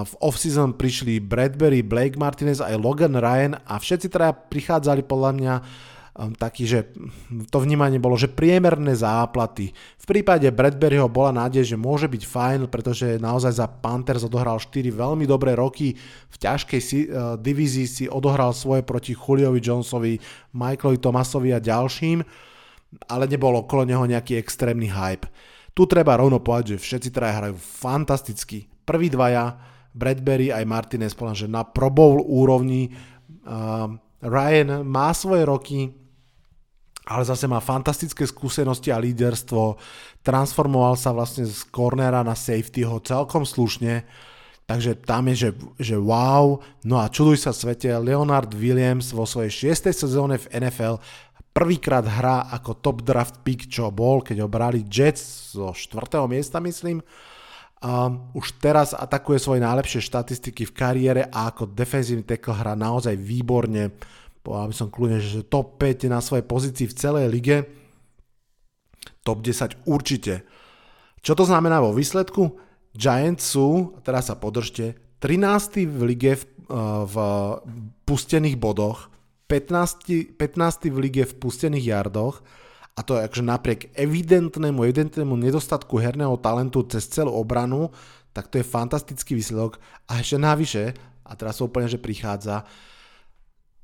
v 0.04 0.12
off-season 0.20 0.76
prišli 0.76 1.16
Bradbury, 1.20 1.80
Blake 1.80 2.20
Martinez 2.20 2.60
aj 2.60 2.76
Logan 2.76 3.16
Ryan 3.16 3.56
a 3.64 3.80
všetci 3.80 4.12
teda 4.12 4.36
prichádzali 4.52 5.04
podľa 5.04 5.30
mňa 5.32 5.54
taký, 6.16 6.64
že 6.64 6.78
to 7.52 7.60
vnímanie 7.60 8.00
bolo, 8.00 8.16
že 8.16 8.32
priemerné 8.32 8.96
záplaty. 8.96 9.76
V 10.00 10.04
prípade 10.08 10.48
Bradburyho 10.48 11.12
bola 11.12 11.44
nádej, 11.44 11.76
že 11.76 11.76
môže 11.76 12.08
byť 12.08 12.22
fajn, 12.24 12.60
pretože 12.72 13.20
naozaj 13.20 13.52
za 13.60 13.68
Panthers 13.68 14.24
odohral 14.24 14.56
4 14.56 14.88
veľmi 14.88 15.28
dobré 15.28 15.52
roky. 15.52 15.92
V 16.32 16.36
ťažkej 16.40 16.80
si, 16.80 17.04
uh, 17.06 17.36
divízii 17.36 17.88
si 17.88 18.04
odohral 18.08 18.56
svoje 18.56 18.80
proti 18.80 19.12
Juliovi 19.12 19.60
Jonesovi, 19.60 20.16
Michaelovi 20.56 20.96
Thomasovi 20.96 21.52
a 21.52 21.60
ďalším, 21.60 22.24
ale 23.12 23.24
nebol 23.28 23.52
okolo 23.60 23.84
neho 23.84 24.08
nejaký 24.08 24.40
extrémny 24.40 24.88
hype. 24.88 25.28
Tu 25.76 25.84
treba 25.84 26.16
rovno 26.16 26.40
povedať, 26.40 26.80
že 26.80 26.82
všetci 26.82 27.08
traja 27.12 27.44
hrajú 27.44 27.60
fantasticky. 27.60 28.64
Prví 28.88 29.12
dvaja, 29.12 29.60
Bradbury 29.92 30.48
aj 30.48 30.64
Martinez, 30.64 31.12
povedal, 31.12 31.44
že 31.44 31.52
na 31.52 31.60
Pro 31.68 31.92
Bowl 31.92 32.24
úrovni 32.24 32.88
uh, 33.44 33.92
Ryan 34.24 34.80
má 34.80 35.12
svoje 35.12 35.44
roky, 35.44 36.05
ale 37.06 37.22
zase 37.22 37.46
má 37.46 37.62
fantastické 37.62 38.26
skúsenosti 38.26 38.90
a 38.90 38.98
líderstvo. 38.98 39.78
Transformoval 40.26 40.98
sa 40.98 41.14
vlastne 41.14 41.46
z 41.46 41.62
cornera 41.70 42.26
na 42.26 42.34
safetyho 42.34 42.98
celkom 43.06 43.46
slušne. 43.46 44.02
Takže 44.66 44.98
tam 45.06 45.30
je, 45.30 45.46
že, 45.46 45.50
že 45.78 45.94
wow. 45.94 46.58
No 46.82 46.98
a 46.98 47.06
čuduj 47.06 47.38
sa 47.38 47.54
svete, 47.54 47.86
Leonard 48.02 48.50
Williams 48.50 49.14
vo 49.14 49.22
svojej 49.22 49.54
šiestej 49.54 49.94
sezóne 49.94 50.42
v 50.42 50.50
NFL 50.58 50.98
prvýkrát 51.56 52.04
hrá 52.04 52.50
ako 52.52 52.82
top 52.82 52.98
draft 53.00 53.40
pick, 53.40 53.70
čo 53.70 53.88
bol, 53.88 54.20
keď 54.20 54.44
ho 54.44 54.48
brali 54.50 54.84
Jets 54.84 55.56
zo 55.56 55.72
4. 55.72 56.20
miesta, 56.28 56.60
myslím. 56.60 57.00
A 57.80 58.12
už 58.34 58.60
teraz 58.60 58.92
atakuje 58.92 59.40
svoje 59.40 59.64
najlepšie 59.64 60.04
štatistiky 60.04 60.68
v 60.68 60.76
kariére 60.76 61.22
a 61.30 61.48
ako 61.48 61.70
defenzívny 61.70 62.26
tackle 62.26 62.58
hrá 62.58 62.74
naozaj 62.74 63.14
výborne 63.16 63.94
povedal 64.46 64.70
by 64.70 64.76
som 64.78 64.88
kľudne, 64.94 65.18
že 65.18 65.42
top 65.42 65.82
5 65.82 66.06
na 66.06 66.22
svojej 66.22 66.46
pozícii 66.46 66.86
v 66.86 66.94
celej 66.94 67.26
lige, 67.26 67.56
top 69.26 69.42
10 69.42 69.82
určite. 69.90 70.46
Čo 71.18 71.34
to 71.34 71.42
znamená 71.42 71.82
vo 71.82 71.90
výsledku? 71.90 72.54
Giants 72.94 73.42
sú, 73.42 73.98
teraz 74.06 74.30
sa 74.30 74.38
podržte, 74.38 74.94
13. 75.18 75.90
v 75.90 76.14
lige 76.14 76.38
v, 76.38 76.44
eh, 76.46 77.02
v 77.02 77.16
pustených 78.06 78.54
bodoch, 78.54 79.10
15. 79.50 80.38
15. 80.38 80.94
v 80.94 80.96
lige 81.02 81.26
v 81.26 81.34
pustených 81.34 81.90
jardoch 81.90 82.46
a 82.96 83.02
to 83.02 83.18
je 83.18 83.26
akože 83.26 83.44
napriek 83.44 83.80
evidentnému, 83.98 84.80
evidentnému 84.86 85.34
nedostatku 85.36 85.98
herného 85.98 86.38
talentu 86.40 86.86
cez 86.86 87.04
celú 87.10 87.34
obranu, 87.34 87.92
tak 88.32 88.48
to 88.48 88.62
je 88.62 88.66
fantastický 88.66 89.36
výsledok 89.36 89.82
a 90.08 90.22
ešte 90.22 90.38
navyše, 90.40 90.84
a 91.26 91.34
teraz 91.34 91.58
úplne, 91.58 91.90
že 91.90 92.00
prichádza, 92.00 92.64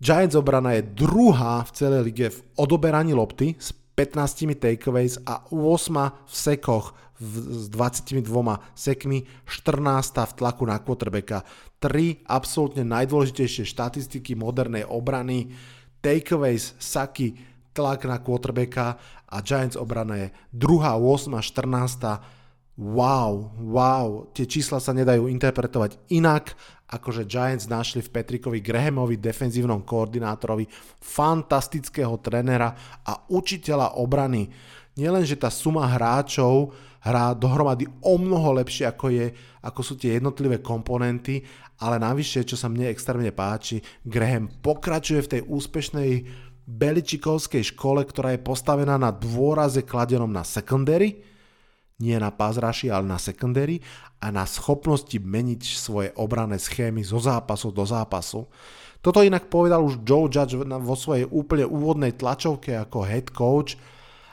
Giants 0.03 0.35
obrana 0.35 0.75
je 0.75 0.83
druhá 0.83 1.63
v 1.63 1.71
celej 1.79 2.03
lige 2.11 2.27
v 2.35 2.39
odoberaní 2.59 3.15
lopty 3.15 3.55
s 3.55 3.71
15 3.95 4.59
takeaways 4.59 5.23
a 5.23 5.47
8 5.47 6.27
v 6.27 6.35
sekoch 6.35 6.99
s 7.23 7.71
22 7.71 8.19
sekmi, 8.75 9.23
14 9.47 10.27
v 10.27 10.33
tlaku 10.35 10.67
na 10.67 10.83
quarterbacka. 10.83 11.47
3 11.79 12.27
absolútne 12.27 12.83
najdôležitejšie 12.83 13.63
štatistiky 13.63 14.35
modernej 14.35 14.83
obrany, 14.91 15.55
takeaways, 16.03 16.75
saky, 16.83 17.39
tlak 17.71 18.03
na 18.03 18.19
quarterbacka 18.19 18.99
a 19.31 19.39
Giants 19.39 19.79
obrana 19.79 20.19
je 20.19 20.29
druhá, 20.51 20.99
8, 20.99 21.39
14 21.39 22.42
wow, 22.79 23.53
wow, 23.61 24.33
tie 24.33 24.49
čísla 24.49 24.81
sa 24.81 24.97
nedajú 24.97 25.29
interpretovať 25.29 26.01
inak, 26.09 26.57
akože 26.89 27.29
Giants 27.29 27.69
našli 27.69 28.05
v 28.05 28.13
Petrikovi 28.13 28.61
Grahamovi, 28.61 29.17
defenzívnom 29.17 29.85
koordinátorovi, 29.85 30.69
fantastického 31.01 32.21
trenera 32.21 32.73
a 33.05 33.29
učiteľa 33.33 33.97
obrany. 34.01 34.49
Nielen, 34.93 35.25
že 35.25 35.41
tá 35.41 35.49
suma 35.49 35.89
hráčov 35.89 36.77
hrá 37.01 37.33
dohromady 37.33 37.89
o 38.05 38.21
mnoho 38.21 38.61
lepšie, 38.61 38.85
ako, 38.85 39.09
je, 39.09 39.27
ako 39.65 39.81
sú 39.81 39.95
tie 39.97 40.21
jednotlivé 40.21 40.61
komponenty, 40.61 41.41
ale 41.81 41.97
navyše, 41.97 42.45
čo 42.45 42.55
sa 42.61 42.69
mne 42.69 42.93
extrémne 42.93 43.33
páči, 43.33 43.81
Graham 44.05 44.53
pokračuje 44.61 45.21
v 45.25 45.31
tej 45.39 45.43
úspešnej 45.49 46.11
Beličikovskej 46.63 47.75
škole, 47.75 48.07
ktorá 48.07 48.37
je 48.37 48.45
postavená 48.45 48.95
na 48.95 49.11
dôraze 49.11 49.83
kladenom 49.83 50.31
na 50.31 50.47
secondary, 50.47 51.32
nie 52.03 52.19
na 52.19 52.35
pázraši, 52.35 52.91
ale 52.91 53.07
na 53.07 53.23
secondary 53.23 53.79
a 54.19 54.35
na 54.35 54.43
schopnosti 54.43 55.15
meniť 55.15 55.63
svoje 55.63 56.11
obrané 56.19 56.59
schémy 56.59 57.07
zo 57.07 57.23
zápasu 57.23 57.71
do 57.71 57.87
zápasu. 57.87 58.51
Toto 58.99 59.23
inak 59.23 59.47
povedal 59.47 59.83
už 59.87 60.03
Joe 60.03 60.27
Judge 60.27 60.59
vo 60.59 60.95
svojej 60.99 61.27
úplne 61.31 61.67
úvodnej 61.67 62.19
tlačovke 62.19 62.75
ako 62.75 63.07
head 63.07 63.31
coach. 63.31 63.79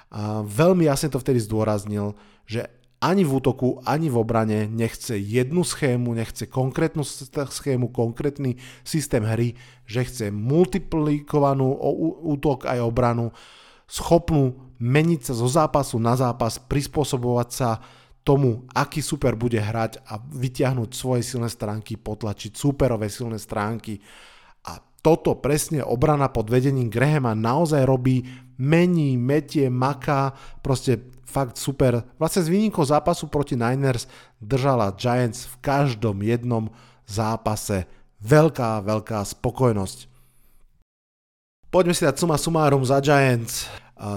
A 0.09 0.41
veľmi 0.41 0.89
jasne 0.89 1.13
to 1.13 1.21
vtedy 1.21 1.37
zdôraznil, 1.41 2.17
že 2.49 2.65
ani 2.99 3.23
v 3.23 3.31
útoku, 3.39 3.79
ani 3.87 4.11
v 4.11 4.19
obrane 4.19 4.67
nechce 4.67 5.15
jednu 5.15 5.63
schému, 5.63 6.11
nechce 6.11 6.51
konkrétnu 6.51 7.07
schému, 7.47 7.95
konkrétny 7.95 8.59
systém 8.83 9.23
hry, 9.23 9.55
že 9.87 10.03
chce 10.03 10.25
multiplikovanú 10.35 11.79
útok 12.27 12.67
aj 12.67 12.83
obranu, 12.83 13.31
schopnú 13.89 14.69
meniť 14.79 15.19
sa 15.27 15.33
zo 15.35 15.49
zápasu 15.49 15.99
na 15.99 16.15
zápas, 16.15 16.61
prispôsobovať 16.61 17.49
sa 17.51 17.81
tomu, 18.23 18.69
aký 18.71 19.01
super 19.01 19.33
bude 19.33 19.57
hrať 19.57 20.05
a 20.05 20.21
vytiahnuť 20.21 20.89
svoje 20.93 21.25
silné 21.25 21.49
stránky, 21.49 21.97
potlačiť 21.97 22.53
superové 22.53 23.09
silné 23.09 23.41
stránky. 23.41 23.99
A 24.69 24.79
toto 25.01 25.35
presne 25.41 25.81
obrana 25.81 26.29
pod 26.29 26.47
vedením 26.47 26.93
Grahama 26.93 27.33
naozaj 27.33 27.83
robí, 27.83 28.23
mení, 28.59 29.17
metie, 29.17 29.71
maká, 29.71 30.37
proste 30.61 31.09
fakt 31.25 31.57
super. 31.57 32.05
Vlastne 32.21 32.45
s 32.45 32.51
výnimkou 32.51 32.85
zápasu 32.85 33.27
proti 33.31 33.57
Niners 33.57 34.05
držala 34.37 34.93
Giants 34.93 35.49
v 35.49 35.55
každom 35.65 36.21
jednom 36.21 36.69
zápase. 37.09 37.89
Veľká, 38.19 38.83
veľká 38.83 39.23
spokojnosť. 39.25 40.11
Poďme 41.69 41.93
si 41.93 42.01
dať 42.01 42.17
suma 42.17 42.33
sumárum 42.33 42.81
za 42.81 42.97
Giants. 42.97 43.69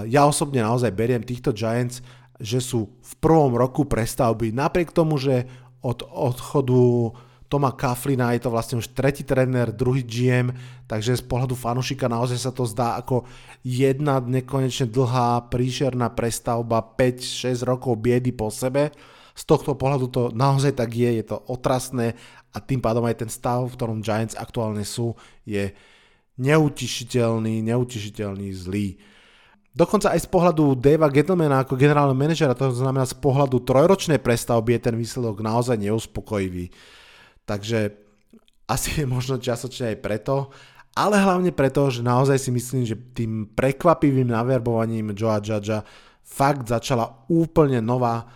Ja 0.09 0.25
osobne 0.25 0.65
naozaj 0.65 0.89
beriem 0.89 1.21
týchto 1.21 1.53
Giants, 1.53 2.01
že 2.41 2.57
sú 2.57 2.89
v 2.97 3.13
prvom 3.21 3.53
roku 3.53 3.85
prestavby. 3.85 4.49
Napriek 4.49 4.89
tomu, 4.89 5.21
že 5.21 5.45
od 5.85 6.01
odchodu 6.01 7.13
Toma 7.53 7.69
Kaflina 7.77 8.33
je 8.33 8.41
to 8.41 8.49
vlastne 8.49 8.81
už 8.81 8.97
tretí 8.97 9.21
tréner, 9.21 9.69
druhý 9.69 10.01
GM, 10.01 10.49
takže 10.89 11.13
z 11.13 11.21
pohľadu 11.29 11.53
fanušika 11.53 12.09
naozaj 12.09 12.41
sa 12.41 12.49
to 12.49 12.65
zdá 12.65 12.97
ako 12.97 13.29
jedna 13.61 14.17
nekonečne 14.17 14.89
dlhá 14.89 15.53
príšerná 15.53 16.09
prestavba 16.09 16.81
5-6 16.81 17.69
rokov 17.69 18.01
biedy 18.01 18.33
po 18.33 18.49
sebe. 18.49 18.89
Z 19.37 19.45
tohto 19.45 19.77
pohľadu 19.77 20.09
to 20.09 20.21
naozaj 20.33 20.73
tak 20.73 20.89
je, 20.89 21.21
je 21.21 21.25
to 21.29 21.37
otrasné 21.45 22.17
a 22.49 22.57
tým 22.57 22.81
pádom 22.81 23.05
aj 23.05 23.21
ten 23.21 23.29
stav, 23.29 23.61
v 23.69 23.77
ktorom 23.77 24.01
Giants 24.01 24.33
aktuálne 24.33 24.81
sú, 24.81 25.13
je 25.45 25.69
neutišiteľný, 26.37 27.61
neutišiteľný, 27.61 28.49
zlý. 28.53 28.97
Dokonca 29.73 30.13
aj 30.13 30.25
z 30.25 30.29
pohľadu 30.29 30.77
Davea 30.77 31.09
Gettlemana 31.09 31.65
ako 31.65 31.73
generálneho 31.73 32.13
manažera, 32.13 32.53
to 32.53 32.69
znamená 32.69 33.09
z 33.09 33.17
pohľadu 33.17 33.65
trojročnej 33.65 34.21
prestavby 34.21 34.77
je 34.77 34.81
ten 34.85 34.95
výsledok 34.97 35.41
naozaj 35.41 35.81
neuspokojivý. 35.81 36.69
Takže 37.49 37.89
asi 38.69 39.01
je 39.01 39.05
možno 39.09 39.41
časočne 39.41 39.97
aj 39.97 39.97
preto, 40.05 40.53
ale 40.93 41.17
hlavne 41.17 41.49
preto, 41.49 41.89
že 41.89 42.05
naozaj 42.05 42.37
si 42.37 42.53
myslím, 42.53 42.85
že 42.85 42.93
tým 43.17 43.49
prekvapivým 43.49 44.29
naverbovaním 44.29 45.17
Joa 45.17 45.41
Judgea 45.41 45.81
fakt 46.21 46.69
začala 46.69 47.25
úplne 47.33 47.81
nová 47.81 48.29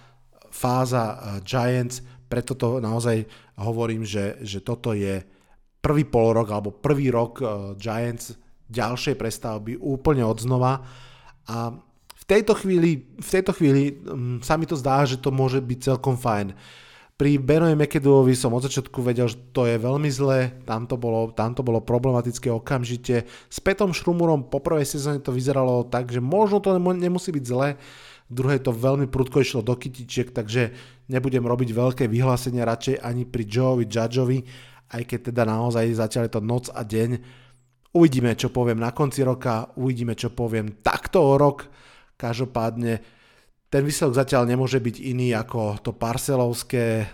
fáza 0.49 1.05
eh, 1.05 1.17
Giants, 1.45 2.01
preto 2.27 2.57
to 2.57 2.81
naozaj 2.81 3.23
hovorím, 3.61 4.03
že, 4.03 4.41
že 4.41 4.59
toto 4.59 4.91
je 4.91 5.21
prvý 5.81 6.03
polorok 6.03 6.47
alebo 6.51 6.69
prvý 6.73 7.13
rok 7.13 7.39
eh, 7.39 7.47
Giants 7.77 8.35
ďalšej 8.67 9.15
prestavby 9.15 9.79
úplne 9.79 10.27
odznova 10.27 10.83
a 11.47 11.71
v 12.17 12.23
tejto 12.27 12.59
chvíli, 12.59 13.07
v 13.15 13.29
tejto 13.29 13.55
chvíli 13.55 14.03
um, 14.03 14.43
sa 14.43 14.59
mi 14.59 14.67
to 14.67 14.75
zdá, 14.75 15.07
že 15.07 15.15
to 15.15 15.31
môže 15.31 15.63
byť 15.63 15.79
celkom 15.79 16.19
fajn. 16.19 16.51
Pri 17.17 17.41
Benovi 17.41 17.73
McAdoovi 17.73 18.37
som 18.37 18.53
od 18.53 18.67
začiatku 18.67 19.01
vedel, 19.01 19.25
že 19.25 19.41
to 19.49 19.65
je 19.65 19.81
veľmi 19.81 20.05
zlé, 20.11 20.53
tam 20.69 20.85
to 20.85 21.01
bolo, 21.01 21.33
tam 21.33 21.57
to 21.57 21.65
bolo 21.65 21.81
problematické 21.81 22.51
okamžite. 22.53 23.25
S 23.25 23.57
Petom 23.57 23.89
Šrumurom 23.89 24.53
po 24.53 24.61
prvej 24.61 24.85
sezóne 24.85 25.17
to 25.17 25.33
vyzeralo 25.33 25.87
tak, 25.89 26.13
že 26.13 26.21
možno 26.21 26.61
to 26.61 26.77
nemusí 26.77 27.33
byť 27.33 27.45
zlé, 27.47 27.79
druhé 28.29 28.61
to 28.61 28.69
veľmi 28.69 29.09
prudko 29.09 29.41
išlo 29.41 29.65
do 29.65 29.73
kytičiek, 29.73 30.29
takže 30.29 30.77
nebudem 31.09 31.41
robiť 31.41 31.73
veľké 31.73 32.03
vyhlásenia 32.05 32.67
radšej 32.69 33.01
ani 33.01 33.25
pri 33.25 33.43
Joeovi 33.49 33.89
Judgeovi, 33.89 34.39
aj 34.91 35.03
keď 35.03 35.19
teda 35.33 35.43
naozaj 35.43 35.97
zatiaľ 35.97 36.23
je 36.27 36.33
to 36.33 36.41
noc 36.43 36.65
a 36.71 36.81
deň 36.83 37.11
Uvidíme, 37.97 38.37
čo 38.37 38.53
poviem 38.53 38.77
na 38.77 38.93
konci 38.93 39.25
roka, 39.25 39.73
uvidíme, 39.79 40.13
čo 40.13 40.29
poviem 40.29 40.85
takto 40.85 41.17
o 41.17 41.33
rok. 41.33 41.65
Každopádne 42.13 42.93
ten 43.73 43.81
výsledok 43.81 44.13
zatiaľ 44.21 44.45
nemôže 44.45 44.77
byť 44.77 44.95
iný 45.01 45.33
ako 45.33 45.81
to 45.81 45.97
parcelovské, 45.97 47.09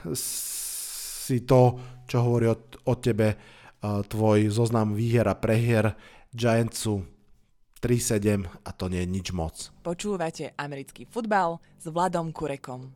si 1.23 1.47
to, 1.47 1.79
čo 2.03 2.17
hovorí 2.19 2.51
o, 2.51 2.57
o 2.83 2.93
tebe 2.99 3.39
tvoj 3.83 4.51
zoznam 4.51 4.91
výhier 4.91 5.23
a 5.23 5.39
prehier 5.39 5.95
Giantsu 6.35 7.03
3-7 7.79 8.43
a 8.43 8.69
to 8.75 8.91
nie 8.91 9.03
je 9.03 9.11
nič 9.11 9.27
moc. 9.31 9.71
Počúvate 9.87 10.51
americký 10.59 11.07
futbal 11.07 11.63
s 11.79 11.87
Vladom 11.87 12.31
Kurekom. 12.35 12.91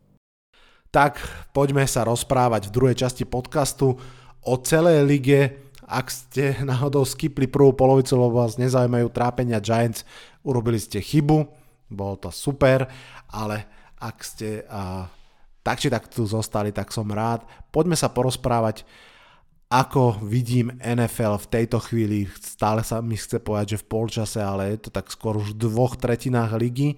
Tak 0.91 1.19
poďme 1.51 1.83
sa 1.87 2.07
rozprávať 2.07 2.67
v 2.67 2.73
druhej 2.75 2.95
časti 2.99 3.27
podcastu 3.27 3.99
o 4.47 4.55
celej 4.63 5.03
lige 5.03 5.67
ak 5.87 6.11
ste 6.11 6.59
náhodou 6.67 7.07
skipli 7.07 7.47
prvú 7.47 7.71
polovicu, 7.71 8.19
lebo 8.19 8.43
vás 8.43 8.59
nezaujímajú 8.59 9.07
trápenia 9.07 9.63
Giants, 9.63 10.03
urobili 10.43 10.75
ste 10.83 10.99
chybu, 10.99 11.47
bolo 11.87 12.19
to 12.19 12.27
super, 12.27 12.91
ale 13.31 13.63
ak 13.95 14.17
ste 14.19 14.67
a, 14.67 15.07
tak 15.63 15.79
či 15.79 15.87
tak 15.87 16.11
tu 16.11 16.27
zostali, 16.27 16.75
tak 16.75 16.91
som 16.91 17.07
rád. 17.07 17.47
Poďme 17.71 17.95
sa 17.95 18.11
porozprávať 18.11 18.83
ako 19.67 20.23
vidím 20.23 20.75
NFL 20.79 21.43
v 21.43 21.51
tejto 21.51 21.83
chvíli, 21.83 22.23
stále 22.39 22.87
sa 22.87 23.03
mi 23.03 23.19
chce 23.19 23.43
povedať, 23.43 23.75
že 23.75 23.81
v 23.83 23.89
polčase, 23.91 24.39
ale 24.39 24.75
je 24.75 24.87
to 24.87 24.89
tak 24.95 25.11
skôr 25.11 25.35
už 25.35 25.55
v 25.55 25.59
dvoch 25.67 25.99
tretinách 25.99 26.55
ligy. 26.55 26.95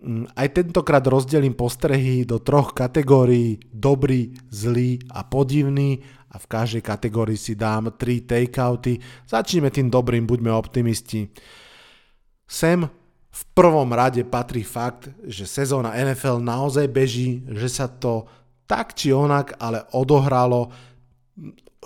Mm, 0.00 0.24
aj 0.32 0.56
tentokrát 0.56 1.04
rozdelím 1.04 1.52
postrehy 1.52 2.24
do 2.24 2.40
troch 2.40 2.72
kategórií, 2.72 3.60
dobrý, 3.68 4.32
zlý 4.48 5.04
a 5.12 5.24
podivný 5.28 6.00
a 6.36 6.38
v 6.38 6.46
každej 6.52 6.84
kategórii 6.84 7.40
si 7.40 7.56
dám 7.56 7.96
tri 7.96 8.20
takeouty. 8.20 9.00
Začneme 9.24 9.72
tým 9.72 9.88
dobrým, 9.88 10.28
buďme 10.28 10.52
optimisti. 10.52 11.32
Sem 12.44 12.84
v 13.32 13.42
prvom 13.56 13.88
rade 13.88 14.20
patrí 14.28 14.60
fakt, 14.60 15.08
že 15.24 15.48
sezóna 15.48 15.96
NFL 15.96 16.44
naozaj 16.44 16.92
beží, 16.92 17.40
že 17.48 17.72
sa 17.72 17.88
to 17.88 18.28
tak 18.68 18.92
či 18.92 19.16
onak, 19.16 19.56
ale 19.56 19.88
odohralo 19.96 20.68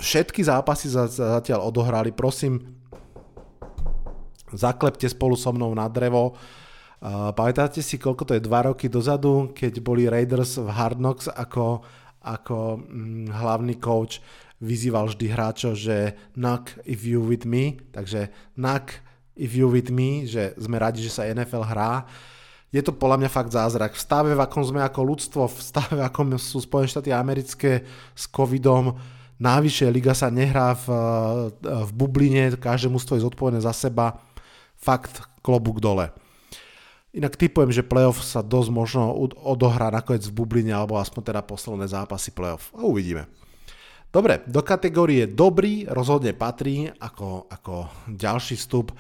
všetky 0.01 0.41
zápasy 0.43 0.91
sa 0.91 1.07
zatiaľ 1.07 1.69
odohrali. 1.69 2.11
Prosím, 2.11 2.59
zaklepte 4.51 5.07
spolu 5.07 5.37
so 5.37 5.53
mnou 5.53 5.71
na 5.77 5.87
drevo. 5.87 6.35
Uh, 7.01 7.33
pamätáte 7.33 7.81
si, 7.81 7.97
koľko 7.97 8.29
to 8.29 8.33
je, 8.37 8.45
dva 8.45 8.69
roky 8.69 8.89
dozadu, 8.89 9.57
keď 9.57 9.81
boli 9.81 10.05
Raiders 10.05 10.61
v 10.61 10.69
Hard 10.69 11.01
Knocks 11.01 11.33
ako, 11.33 11.81
ako 12.23 12.81
hm, 12.81 13.33
hlavný 13.33 13.77
coach 13.81 14.21
vyzýval 14.61 15.09
vždy 15.09 15.27
hráčov, 15.33 15.73
že 15.73 16.13
knock 16.37 16.77
if 16.85 17.05
you 17.05 17.25
with 17.25 17.49
me, 17.49 17.81
takže 17.97 18.29
knock 18.61 19.01
if 19.37 19.57
you 19.57 19.73
with 19.73 19.89
me, 19.89 20.29
že 20.29 20.53
sme 20.61 20.77
radi, 20.77 21.01
že 21.01 21.13
sa 21.13 21.25
NFL 21.25 21.65
hrá. 21.65 22.05
Je 22.71 22.85
to 22.85 22.95
podľa 22.95 23.25
mňa 23.25 23.31
fakt 23.33 23.51
zázrak. 23.51 23.97
V 23.97 24.05
stave, 24.05 24.31
v 24.37 24.45
akom 24.45 24.63
sme 24.63 24.85
ako 24.85 25.01
ľudstvo, 25.03 25.43
v 25.49 25.59
stave, 25.59 25.95
v 25.97 26.05
akom 26.07 26.37
sú 26.37 26.61
Spojené 26.61 26.93
štáty 26.93 27.11
americké 27.11 27.83
s 28.15 28.29
covidom, 28.31 28.95
Návyššie 29.41 29.89
liga 29.89 30.13
sa 30.13 30.29
nehrá 30.29 30.77
v, 30.77 30.87
v 31.65 31.91
bubline, 31.97 32.53
každé 32.61 32.93
mužstvo 32.93 33.17
je 33.17 33.25
zodpovedné 33.25 33.65
za 33.65 33.73
seba. 33.73 34.21
Fakt 34.77 35.25
klobúk 35.41 35.81
dole. 35.81 36.13
Inak 37.11 37.35
typujem, 37.35 37.75
že 37.75 37.83
playoff 37.83 38.23
sa 38.23 38.39
dosť 38.39 38.71
možno 38.71 39.11
odohrá 39.43 39.91
nakoniec 39.91 40.23
v 40.31 40.37
bubline, 40.37 40.71
alebo 40.71 40.95
aspoň 40.95 41.35
teda 41.35 41.43
posledné 41.43 41.91
zápasy 41.91 42.31
playoff. 42.31 42.71
A 42.71 42.87
uvidíme. 42.87 43.27
Dobre, 44.11 44.43
do 44.47 44.63
kategórie 44.63 45.27
dobrý 45.27 45.87
rozhodne 45.91 46.35
patrí 46.35 46.87
ako, 46.87 47.51
ako 47.51 47.75
ďalší 48.15 48.59
vstup 48.59 48.95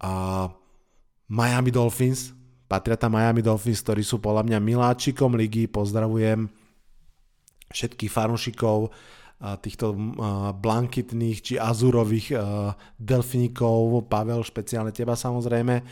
a 0.00 0.48
Miami 1.32 1.72
Dolphins. 1.72 2.32
Patria 2.68 3.00
tam 3.00 3.16
Miami 3.16 3.40
Dolphins, 3.40 3.80
ktorí 3.80 4.04
sú 4.04 4.20
podľa 4.20 4.44
mňa 4.48 4.58
miláčikom 4.60 5.32
ligy. 5.36 5.68
Pozdravujem 5.68 6.48
všetkých 7.72 8.12
fanúšikov 8.12 8.92
týchto 9.60 9.92
blankitných 10.60 11.38
či 11.44 11.54
azurových 11.60 12.32
delfinikov, 12.96 14.08
Pavel, 14.08 14.40
špeciálne 14.40 14.92
teba 14.92 15.12
samozrejme. 15.12 15.84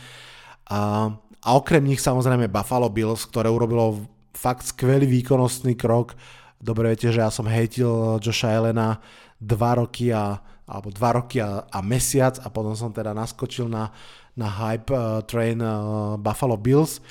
A, 0.69 1.13
a 1.45 1.49
okrem 1.53 1.85
nich 1.85 2.01
samozrejme 2.01 2.49
Buffalo 2.49 2.89
Bills, 2.89 3.25
ktoré 3.29 3.49
urobilo 3.49 4.05
fakt 4.35 4.65
skvelý 4.65 5.05
výkonnostný 5.07 5.77
krok. 5.77 6.17
Dobre 6.57 6.91
viete, 6.93 7.13
že 7.13 7.21
ja 7.21 7.29
som 7.29 7.45
hejtil 7.45 8.17
Josha 8.19 8.51
Elena 8.51 8.97
dva 9.37 9.77
roky 9.77 10.09
a, 10.09 10.41
alebo 10.65 10.89
dva 10.89 11.21
roky 11.21 11.37
a, 11.37 11.63
a 11.69 11.79
mesiac 11.85 12.41
a 12.41 12.47
potom 12.49 12.73
som 12.73 12.89
teda 12.89 13.13
naskočil 13.13 13.69
na, 13.69 13.93
na 14.33 14.49
hype 14.49 14.89
uh, 14.89 15.21
train 15.23 15.61
uh, 15.61 16.17
Buffalo 16.17 16.57
Bills 16.57 17.03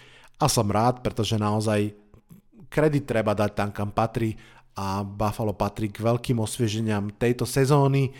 a 0.42 0.50
som 0.50 0.66
rád, 0.66 1.00
pretože 1.00 1.38
naozaj 1.38 1.94
kredit 2.66 3.06
treba 3.06 3.32
dať 3.38 3.54
tam, 3.54 3.70
kam 3.70 3.94
patrí 3.94 4.34
a 4.74 5.06
Buffalo 5.06 5.54
patrí 5.54 5.86
k 5.94 6.02
veľkým 6.02 6.42
osvieženiam 6.42 7.14
tejto 7.14 7.46
sezóny. 7.46 8.10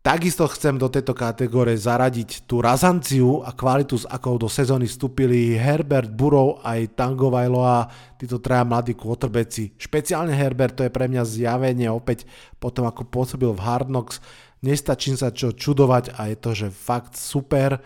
Takisto 0.00 0.48
chcem 0.48 0.80
do 0.80 0.88
tejto 0.88 1.12
kategórie 1.12 1.76
zaradiť 1.76 2.48
tú 2.48 2.64
razanciu 2.64 3.44
a 3.44 3.52
kvalitu, 3.52 4.00
s 4.00 4.08
akou 4.08 4.40
do 4.40 4.48
sezóny 4.48 4.88
vstúpili 4.88 5.60
Herbert, 5.60 6.08
Burrow 6.08 6.56
aj 6.64 6.96
Tango 6.96 7.28
Vailoa, 7.28 7.84
títo 8.16 8.40
traja 8.40 8.64
mladí 8.64 8.96
quarterbacki. 8.96 9.76
Špeciálne 9.76 10.32
Herbert, 10.32 10.80
to 10.80 10.88
je 10.88 10.94
pre 10.94 11.04
mňa 11.04 11.20
zjavenie 11.28 11.92
opäť 11.92 12.24
potom 12.56 12.88
ako 12.88 13.12
pôsobil 13.12 13.52
v 13.52 13.60
Hard 13.60 13.92
Knocks. 13.92 14.24
Nestačím 14.64 15.20
sa 15.20 15.36
čo 15.36 15.52
čudovať 15.52 16.16
a 16.16 16.32
je 16.32 16.36
to, 16.40 16.50
že 16.56 16.72
fakt 16.72 17.20
super. 17.20 17.84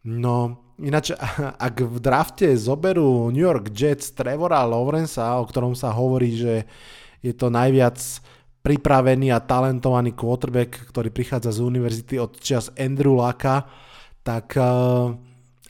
No, 0.00 0.64
Ináč, 0.80 1.12
ak 1.68 1.76
v 1.76 2.00
drafte 2.00 2.48
zoberú 2.56 3.28
New 3.28 3.44
York 3.44 3.68
Jets 3.68 4.16
Trevora 4.16 4.64
Lawrencea, 4.64 5.36
o 5.36 5.44
ktorom 5.44 5.76
sa 5.76 5.92
hovorí, 5.92 6.40
že 6.40 6.64
je 7.20 7.36
to 7.36 7.52
najviac 7.52 8.00
pripravený 8.64 9.28
a 9.28 9.44
talentovaný 9.44 10.16
quarterback, 10.16 10.88
ktorý 10.88 11.12
prichádza 11.12 11.52
z 11.52 11.60
univerzity 11.60 12.16
od 12.16 12.40
čas 12.40 12.72
Andrew 12.80 13.12
Laka, 13.12 13.68
tak 14.24 14.56
eh, 14.56 14.64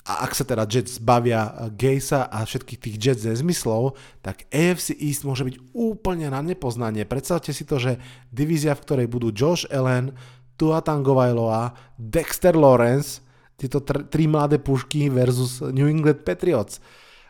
a 0.05 0.29
ak 0.29 0.37
sa 0.37 0.45
teda 0.45 0.69
Jets 0.69 1.01
bavia 1.01 1.49
Gejsa 1.75 2.29
a 2.29 2.45
všetkých 2.45 2.81
tých 2.81 2.97
Jets 3.01 3.25
nezmyslov, 3.25 3.97
tak 4.21 4.45
AFC 4.53 4.93
East 5.01 5.25
môže 5.25 5.49
byť 5.49 5.57
úplne 5.73 6.29
na 6.29 6.45
nepoznanie. 6.45 7.09
Predstavte 7.09 7.57
si 7.57 7.65
to, 7.65 7.81
že 7.81 7.97
divízia, 8.29 8.77
v 8.77 8.85
ktorej 8.85 9.07
budú 9.09 9.33
Josh 9.33 9.65
Allen, 9.73 10.13
Tua 10.61 10.85
Tagovailoa, 10.85 11.73
Dexter 11.97 12.53
Lawrence, 12.53 13.25
tieto 13.57 13.81
tr- 13.81 14.05
tri 14.05 14.29
mladé 14.29 14.61
pušky 14.61 15.09
versus 15.09 15.65
New 15.65 15.89
England 15.89 16.21
Patriots. 16.21 16.85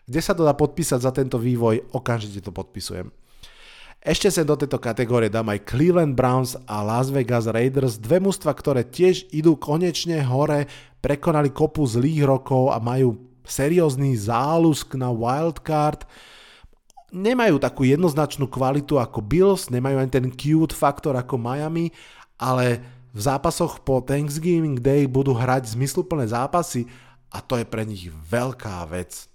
Kde 0.05 0.20
sa 0.20 0.35
to 0.35 0.42
dá 0.42 0.53
podpísať 0.53 0.98
za 0.98 1.14
tento 1.14 1.38
vývoj, 1.38 1.94
okamžite 1.94 2.42
to 2.42 2.50
podpisujem. 2.50 3.07
Ešte 4.04 4.28
sa 4.28 4.44
do 4.44 4.52
tejto 4.52 4.76
kategórie 4.76 5.32
dám 5.32 5.48
aj 5.48 5.64
Cleveland 5.64 6.12
Browns 6.12 6.60
a 6.68 6.84
Las 6.84 7.08
Vegas 7.08 7.48
Raiders, 7.48 7.96
dve 7.96 8.20
mužstva, 8.20 8.52
ktoré 8.52 8.84
tiež 8.84 9.32
idú 9.32 9.56
konečne 9.56 10.20
hore, 10.20 10.68
prekonali 11.00 11.48
kopu 11.48 11.88
zlých 11.88 12.28
rokov 12.28 12.68
a 12.68 12.76
majú 12.76 13.16
seriózny 13.48 14.12
zálusk 14.12 14.92
na 15.00 15.08
wildcard. 15.08 16.04
Nemajú 17.16 17.56
takú 17.56 17.88
jednoznačnú 17.88 18.44
kvalitu 18.44 19.00
ako 19.00 19.24
Bills, 19.24 19.72
nemajú 19.72 19.96
ani 19.96 20.12
ten 20.12 20.28
cute 20.36 20.76
faktor 20.76 21.16
ako 21.16 21.40
Miami, 21.40 21.88
ale 22.36 22.84
v 23.08 23.20
zápasoch 23.24 23.88
po 23.88 24.04
Thanksgiving 24.04 24.84
Day 24.84 25.08
budú 25.08 25.32
hrať 25.32 25.72
zmysluplné 25.80 26.28
zápasy 26.28 26.84
a 27.32 27.40
to 27.40 27.56
je 27.56 27.64
pre 27.64 27.88
nich 27.88 28.12
veľká 28.12 28.84
vec. 28.84 29.32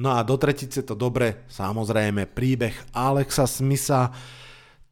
No 0.00 0.16
a 0.16 0.24
do 0.24 0.40
tretice 0.40 0.80
to 0.80 0.96
dobre, 0.96 1.44
samozrejme, 1.52 2.24
príbeh 2.24 2.72
Alexa 2.96 3.44
Smitha, 3.44 4.08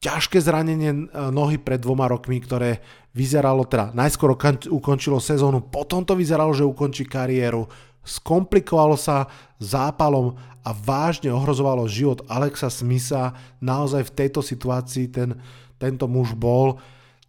ťažké 0.04 0.36
zranenie 0.36 0.92
e, 0.92 1.00
nohy 1.32 1.56
pred 1.56 1.80
dvoma 1.80 2.04
rokmi, 2.12 2.36
ktoré 2.44 2.84
vyzeralo, 3.16 3.64
teda 3.64 3.96
najskôr 3.96 4.36
ukončilo 4.68 5.16
sezónu, 5.16 5.64
potom 5.64 6.04
to 6.04 6.12
vyzeralo, 6.12 6.52
že 6.52 6.68
ukončí 6.68 7.08
kariéru, 7.08 7.64
skomplikovalo 8.04 9.00
sa 9.00 9.32
zápalom 9.56 10.36
a 10.60 10.76
vážne 10.76 11.32
ohrozovalo 11.32 11.88
život 11.88 12.20
Alexa 12.28 12.68
Smitha. 12.68 13.32
Naozaj 13.64 14.12
v 14.12 14.14
tejto 14.14 14.44
situácii 14.44 15.08
ten, 15.08 15.40
tento 15.80 16.04
muž 16.04 16.36
bol. 16.36 16.76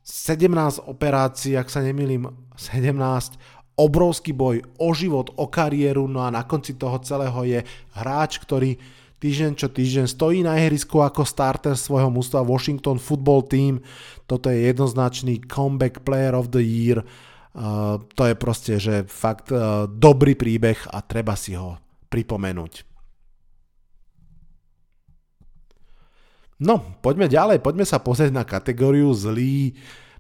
17 0.04 0.84
operácií, 0.84 1.56
ak 1.56 1.72
sa 1.72 1.80
nemýlim, 1.80 2.28
17, 2.60 3.40
obrovský 3.80 4.36
boj 4.36 4.60
o 4.76 4.92
život, 4.92 5.32
o 5.40 5.48
kariéru, 5.48 6.12
no 6.12 6.20
a 6.20 6.28
na 6.28 6.44
konci 6.44 6.76
toho 6.76 7.00
celého 7.00 7.40
je 7.48 7.60
hráč, 7.96 8.44
ktorý 8.44 8.76
týždeň 9.24 9.52
čo 9.56 9.68
týždeň 9.72 10.06
stojí 10.08 10.44
na 10.44 10.60
ihrisku 10.60 11.00
ako 11.00 11.24
starter 11.24 11.76
svojho 11.80 12.12
mústva 12.12 12.44
Washington 12.44 13.00
Football 13.00 13.48
Team. 13.48 13.80
Toto 14.28 14.52
je 14.52 14.68
jednoznačný 14.68 15.44
comeback 15.48 16.04
player 16.04 16.36
of 16.36 16.52
the 16.52 16.64
year. 16.64 17.04
Uh, 17.56 18.00
to 18.16 18.28
je 18.28 18.36
proste, 18.36 18.74
že 18.80 18.96
fakt 19.08 19.52
uh, 19.52 19.88
dobrý 19.88 20.36
príbeh 20.36 20.88
a 20.92 21.04
treba 21.04 21.36
si 21.36 21.56
ho 21.56 21.80
pripomenúť. 22.08 22.88
No, 26.60 27.00
poďme 27.00 27.32
ďalej, 27.32 27.64
poďme 27.64 27.88
sa 27.88 28.04
pozrieť 28.04 28.36
na 28.36 28.44
kategóriu 28.44 29.16
zlý. 29.16 29.80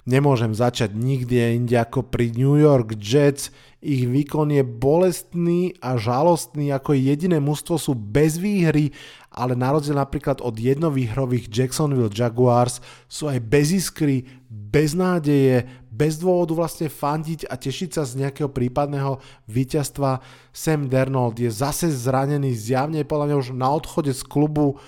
Nemôžem 0.10 0.58
začať 0.58 0.98
nikde 0.98 1.38
inde 1.54 1.78
ako 1.78 2.02
pri 2.02 2.34
New 2.34 2.58
York 2.58 2.98
Jets. 2.98 3.54
Ich 3.78 4.10
výkon 4.10 4.50
je 4.50 4.65
bolestný 4.65 5.78
a 5.86 6.02
žalostný, 6.02 6.74
ako 6.74 6.98
jediné 6.98 7.38
mužstvo 7.38 7.78
sú 7.78 7.93
bez 7.93 8.41
výhry, 8.41 8.89
ale 9.30 9.54
na 9.54 9.69
rozdiel 9.69 10.02
napríklad 10.02 10.41
od 10.41 10.58
jednovýhrových 10.58 11.54
Jacksonville 11.54 12.10
Jaguars 12.10 12.82
sú 13.06 13.30
aj 13.30 13.38
bez 13.38 13.69
iskry, 13.69 14.26
bez 14.50 14.98
nádeje, 14.98 15.69
bez 15.93 16.17
dôvodu 16.17 16.58
vlastne 16.58 16.89
fandiť 16.89 17.45
a 17.45 17.54
tešiť 17.54 18.02
sa 18.02 18.04
z 18.04 18.26
nejakého 18.26 18.50
prípadného 18.50 19.22
víťazstva. 19.45 20.26
Sam 20.50 20.89
Dernold 20.89 21.38
je 21.38 21.54
zase 21.54 21.93
zranený, 21.93 22.58
zjavne 22.58 23.06
podľa 23.06 23.26
mňa 23.30 23.38
už 23.45 23.50
na 23.54 23.69
odchode 23.69 24.10
z 24.10 24.26
klubu 24.26 24.82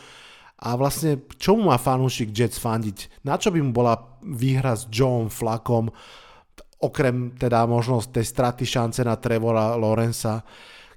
a 0.62 0.78
vlastne 0.78 1.26
čomu 1.41 1.74
má 1.74 1.82
fanúšik 1.82 2.30
Jets 2.30 2.62
fandiť? 2.62 3.26
Na 3.26 3.41
čo 3.41 3.50
by 3.50 3.60
mu 3.65 3.74
bola 3.74 3.97
výhra 4.21 4.78
s 4.78 4.86
Joe 4.93 5.26
Flakom, 5.26 5.89
okrem 6.82 7.34
teda 7.38 7.65
možnosť 7.65 8.13
tej 8.13 8.26
straty 8.26 8.63
šance 8.65 9.02
na 9.02 9.17
Trevora 9.17 9.74
Lorenza. 9.78 10.45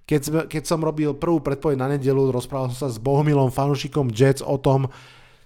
Keď, 0.05 0.21
sme, 0.21 0.41
keď 0.49 0.63
som 0.69 0.85
robil 0.85 1.17
prvú 1.17 1.41
predpoveď 1.41 1.77
na 1.81 1.89
nedelu, 1.97 2.29
rozprával 2.29 2.73
som 2.73 2.89
sa 2.89 2.91
s 2.93 3.01
Bohumilom, 3.01 3.49
fanúšikom 3.49 4.13
Jets 4.13 4.45
o 4.45 4.61
tom, 4.61 4.89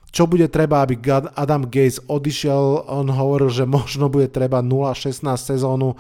čo 0.08 0.24
bude 0.26 0.48
treba, 0.48 0.82
aby 0.82 0.98
Adam 1.36 1.68
Gates 1.68 2.02
odišiel, 2.02 2.90
on 2.90 3.12
hovoril, 3.12 3.52
že 3.52 3.68
možno 3.68 4.10
bude 4.10 4.26
treba 4.32 4.64
0-16 4.64 5.22
sezónu, 5.36 5.94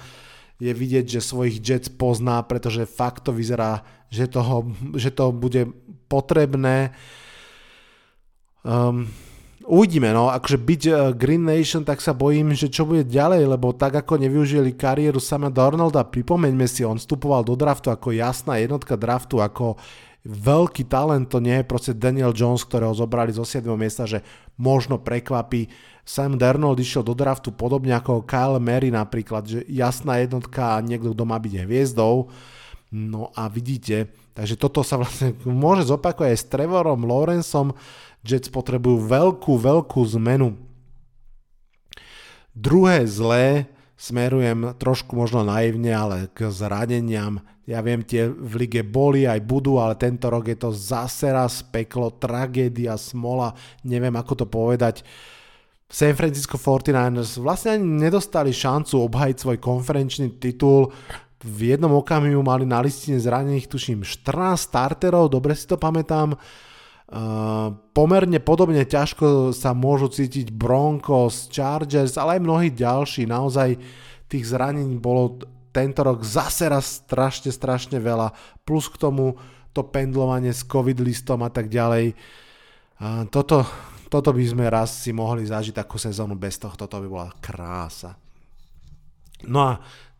je 0.58 0.74
vidieť, 0.74 1.06
že 1.06 1.22
svojich 1.22 1.62
Jets 1.62 1.86
pozná, 1.92 2.42
pretože 2.42 2.82
fakt 2.82 3.22
to 3.22 3.30
vyzerá, 3.30 3.86
že, 4.10 4.26
toho, 4.26 4.74
že 4.98 5.14
to 5.14 5.30
bude 5.30 5.70
potrebné. 6.10 6.90
Um, 8.66 9.06
uvidíme, 9.66 10.10
no, 10.10 10.32
akože 10.32 10.58
byť 10.58 10.82
uh, 10.88 10.94
Green 11.14 11.46
Nation, 11.46 11.86
tak 11.86 12.02
sa 12.02 12.16
bojím, 12.16 12.56
že 12.56 12.72
čo 12.72 12.88
bude 12.88 13.06
ďalej, 13.06 13.46
lebo 13.46 13.76
tak 13.76 13.94
ako 13.98 14.18
nevyužili 14.18 14.74
kariéru 14.74 15.22
sama 15.22 15.52
Darnolda, 15.52 16.06
pripomeňme 16.08 16.66
si, 16.66 16.82
on 16.82 16.98
vstupoval 16.98 17.46
do 17.46 17.54
draftu 17.54 17.92
ako 17.92 18.14
jasná 18.14 18.58
jednotka 18.58 18.98
draftu, 18.98 19.38
ako 19.38 19.78
veľký 20.28 20.84
talent, 20.90 21.30
to 21.30 21.38
nie 21.40 21.62
je 21.62 21.64
proste 21.64 21.92
Daniel 21.96 22.36
Jones, 22.36 22.66
ktorého 22.66 22.92
zobrali 22.92 23.32
zo 23.32 23.46
7. 23.46 23.64
miesta, 23.78 24.04
že 24.04 24.20
možno 24.60 25.00
prekvapí. 25.00 25.70
Sam 26.08 26.40
Darnold 26.40 26.80
išiel 26.80 27.04
do 27.04 27.12
draftu 27.12 27.52
podobne 27.52 27.92
ako 27.96 28.24
Kyle 28.24 28.60
Mary 28.60 28.92
napríklad, 28.92 29.44
že 29.44 29.60
jasná 29.68 30.20
jednotka 30.20 30.76
a 30.76 30.84
niekto, 30.84 31.12
kto 31.12 31.24
má 31.24 31.36
byť 31.36 31.68
hviezdou. 31.68 32.32
No 32.88 33.28
a 33.36 33.52
vidíte, 33.52 34.08
takže 34.32 34.56
toto 34.56 34.80
sa 34.80 34.96
vlastne 34.96 35.36
môže 35.44 35.84
zopakovať 35.84 36.32
aj 36.32 36.38
s 36.40 36.48
Trevorom 36.48 37.04
Lawrenceom. 37.04 37.76
Jets 38.26 38.50
potrebujú 38.50 39.04
veľkú, 39.06 39.58
veľkú 39.58 40.00
zmenu. 40.18 40.58
Druhé 42.54 43.06
zlé 43.06 43.70
smerujem 43.98 44.78
trošku 44.78 45.18
možno 45.18 45.42
naivne, 45.42 45.90
ale 45.90 46.16
k 46.30 46.50
zraneniam. 46.50 47.42
Ja 47.68 47.84
viem, 47.84 48.00
tie 48.06 48.30
v 48.30 48.64
lige 48.64 48.80
boli 48.86 49.28
aj 49.28 49.44
budú, 49.44 49.76
ale 49.76 49.98
tento 49.98 50.30
rok 50.32 50.48
je 50.48 50.56
to 50.56 50.70
zase 50.72 51.28
raz 51.28 51.60
peklo, 51.66 52.14
tragédia, 52.14 52.96
smola, 52.96 53.52
neviem 53.84 54.14
ako 54.14 54.32
to 54.42 54.46
povedať. 54.48 55.04
San 55.88 56.12
Francisco 56.14 56.56
49ers 56.56 57.40
vlastne 57.40 57.76
ani 57.76 58.08
nedostali 58.08 58.52
šancu 58.52 59.08
obhajiť 59.08 59.36
svoj 59.36 59.58
konferenčný 59.60 60.36
titul. 60.36 60.92
V 61.38 61.58
jednom 61.76 61.92
okamihu 61.96 62.44
mali 62.44 62.68
na 62.68 62.82
listine 62.84 63.16
zranených, 63.16 63.72
tuším, 63.72 64.04
14 64.04 64.68
starterov, 64.68 65.32
dobre 65.32 65.56
si 65.56 65.64
to 65.64 65.80
pamätám. 65.80 66.36
Uh, 67.08 67.72
pomerne 67.96 68.36
podobne 68.36 68.84
ťažko 68.84 69.56
sa 69.56 69.72
môžu 69.72 70.12
cítiť 70.12 70.52
Broncos, 70.52 71.48
Chargers, 71.48 72.20
ale 72.20 72.36
aj 72.36 72.44
mnohí 72.44 72.68
ďalší. 72.68 73.24
Naozaj 73.24 73.80
tých 74.28 74.44
zranení 74.44 75.00
bolo 75.00 75.40
tento 75.72 76.04
rok 76.04 76.20
zase 76.20 76.68
raz 76.68 77.00
strašne, 77.00 77.48
strašne 77.48 77.96
veľa. 77.96 78.36
Plus 78.68 78.92
k 78.92 79.00
tomu 79.00 79.40
to 79.72 79.88
pendlovanie 79.88 80.52
s 80.52 80.68
covid 80.68 81.00
listom 81.00 81.40
a 81.40 81.48
tak 81.48 81.72
ďalej. 81.72 82.12
Uh, 83.00 83.24
toto, 83.32 83.64
toto 84.12 84.36
by 84.36 84.44
sme 84.44 84.68
raz 84.68 84.92
si 84.92 85.16
mohli 85.16 85.48
zažiť 85.48 85.80
takú 85.80 85.96
sezónu 85.96 86.36
bez 86.36 86.60
toho, 86.60 86.76
toto 86.76 87.00
by 87.00 87.08
bola 87.08 87.32
krása. 87.40 88.20
No 89.48 89.64
a 89.64 89.72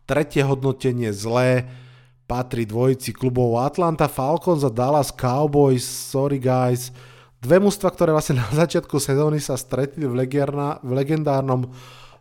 tretie 0.09 0.41
hodnotenie 0.41 1.13
zlé 1.13 1.69
patrí 2.29 2.69
dvojici 2.69 3.09
klubov 3.09 3.57
Atlanta 3.57 4.05
Falcons 4.05 4.61
a 4.61 4.69
Dallas 4.69 5.09
Cowboys, 5.09 5.81
sorry 5.81 6.37
guys, 6.37 6.93
dve 7.41 7.57
mužstva, 7.57 7.89
ktoré 7.89 8.13
vlastne 8.13 8.37
na 8.45 8.49
začiatku 8.53 9.01
sezóny 9.01 9.41
sa 9.41 9.57
stretli 9.57 10.05
v, 10.05 10.13
legerna, 10.13 10.77
v 10.85 10.93
legendárnom 10.93 11.65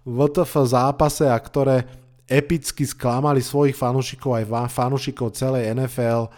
VTF 0.08 0.64
zápase 0.64 1.28
a 1.28 1.36
ktoré 1.36 1.84
epicky 2.24 2.88
sklamali 2.88 3.44
svojich 3.44 3.76
fanúšikov 3.76 4.40
aj 4.40 4.72
fanúšikov 4.72 5.36
celej 5.36 5.68
NFL. 5.76 6.32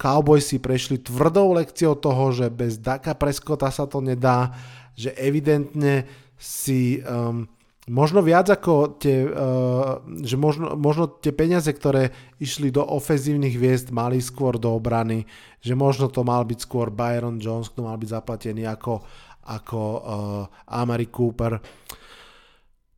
Cowboys 0.00 0.48
si 0.48 0.56
prešli 0.56 0.96
tvrdou 0.96 1.52
lekciou 1.52 1.92
toho, 1.92 2.32
že 2.32 2.48
bez 2.48 2.80
Daka 2.80 3.12
Preskota 3.12 3.68
sa 3.68 3.84
to 3.84 4.00
nedá, 4.00 4.48
že 4.96 5.12
evidentne 5.20 6.08
si 6.40 7.04
um, 7.04 7.44
možno 7.90 8.22
viac 8.22 8.46
ako 8.46 9.02
tie, 9.02 9.26
uh, 9.26 9.98
že 10.22 10.38
možno, 10.38 10.78
možno 10.78 11.10
tie 11.10 11.34
peniaze, 11.34 11.66
ktoré 11.74 12.14
išli 12.38 12.70
do 12.70 12.86
ofenzívnych 12.86 13.58
hviezd, 13.58 13.90
mali 13.90 14.22
skôr 14.22 14.62
do 14.62 14.70
obrany, 14.70 15.26
že 15.58 15.74
možno 15.74 16.06
to 16.06 16.22
mal 16.22 16.46
byť 16.46 16.58
skôr 16.62 16.94
Byron 16.94 17.42
Jones, 17.42 17.66
kto 17.74 17.82
mal 17.82 17.98
byť 17.98 18.08
zaplatený 18.14 18.62
ako, 18.70 19.02
ako 19.42 19.80
uh, 19.82 20.00
Amari 20.70 21.10
Cooper. 21.10 21.58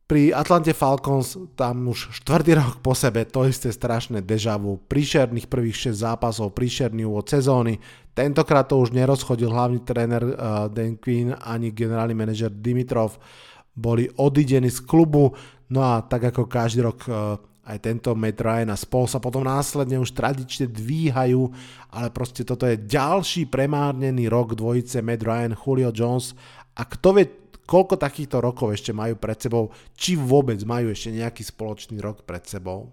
Pri 0.05 0.29
Atlante 0.29 0.77
Falcons 0.77 1.57
tam 1.57 1.89
už 1.89 2.13
štvrtý 2.21 2.53
rok 2.53 2.85
po 2.85 2.93
sebe 2.93 3.25
to 3.25 3.49
isté 3.49 3.73
strašné 3.73 4.21
deja 4.21 4.61
vu. 4.61 4.77
Príšerných 4.77 5.49
prvých 5.49 5.89
6 5.89 6.05
zápasov, 6.05 6.53
príšerný 6.53 7.01
úvod 7.09 7.25
sezóny. 7.25 7.81
Tentokrát 8.13 8.69
to 8.69 8.77
už 8.77 8.93
nerozchodil 8.93 9.49
hlavný 9.49 9.81
tréner 9.81 10.21
uh, 10.21 10.69
Dan 10.69 11.01
Quinn 11.01 11.33
ani 11.33 11.73
generálny 11.73 12.13
manažer 12.13 12.53
Dimitrov. 12.53 13.17
Uh, 13.17 13.52
boli 13.73 14.05
odidení 14.21 14.69
z 14.69 14.79
klubu, 14.85 15.33
no 15.73 15.79
a 15.81 16.05
tak 16.05 16.29
ako 16.29 16.45
každý 16.45 16.85
rok 16.85 16.99
e, 17.09 17.11
aj 17.63 17.77
tento 17.79 18.11
Matt 18.13 18.43
Ryan 18.43 18.75
a 18.75 18.77
spol 18.77 19.07
sa 19.07 19.23
potom 19.23 19.47
následne 19.47 19.95
už 19.95 20.11
tradične 20.11 20.67
dvíhajú, 20.67 21.41
ale 21.95 22.07
proste 22.11 22.43
toto 22.43 22.67
je 22.67 22.75
ďalší 22.75 23.47
premárnený 23.47 24.27
rok 24.27 24.53
dvojice 24.53 24.99
Matt 24.99 25.23
Ryan, 25.23 25.55
Julio 25.55 25.89
Jones 25.95 26.35
a 26.75 26.83
kto 26.83 27.15
vie, 27.15 27.25
koľko 27.63 27.95
takýchto 27.95 28.43
rokov 28.43 28.75
ešte 28.75 28.91
majú 28.91 29.15
pred 29.15 29.39
sebou, 29.39 29.71
či 29.95 30.19
vôbec 30.19 30.59
majú 30.67 30.91
ešte 30.91 31.15
nejaký 31.15 31.41
spoločný 31.47 32.03
rok 32.03 32.27
pred 32.27 32.43
sebou. 32.43 32.91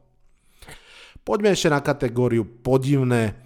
Poďme 1.27 1.53
ešte 1.53 1.69
na 1.69 1.83
kategóriu 1.85 2.47
podivné. 2.47 3.37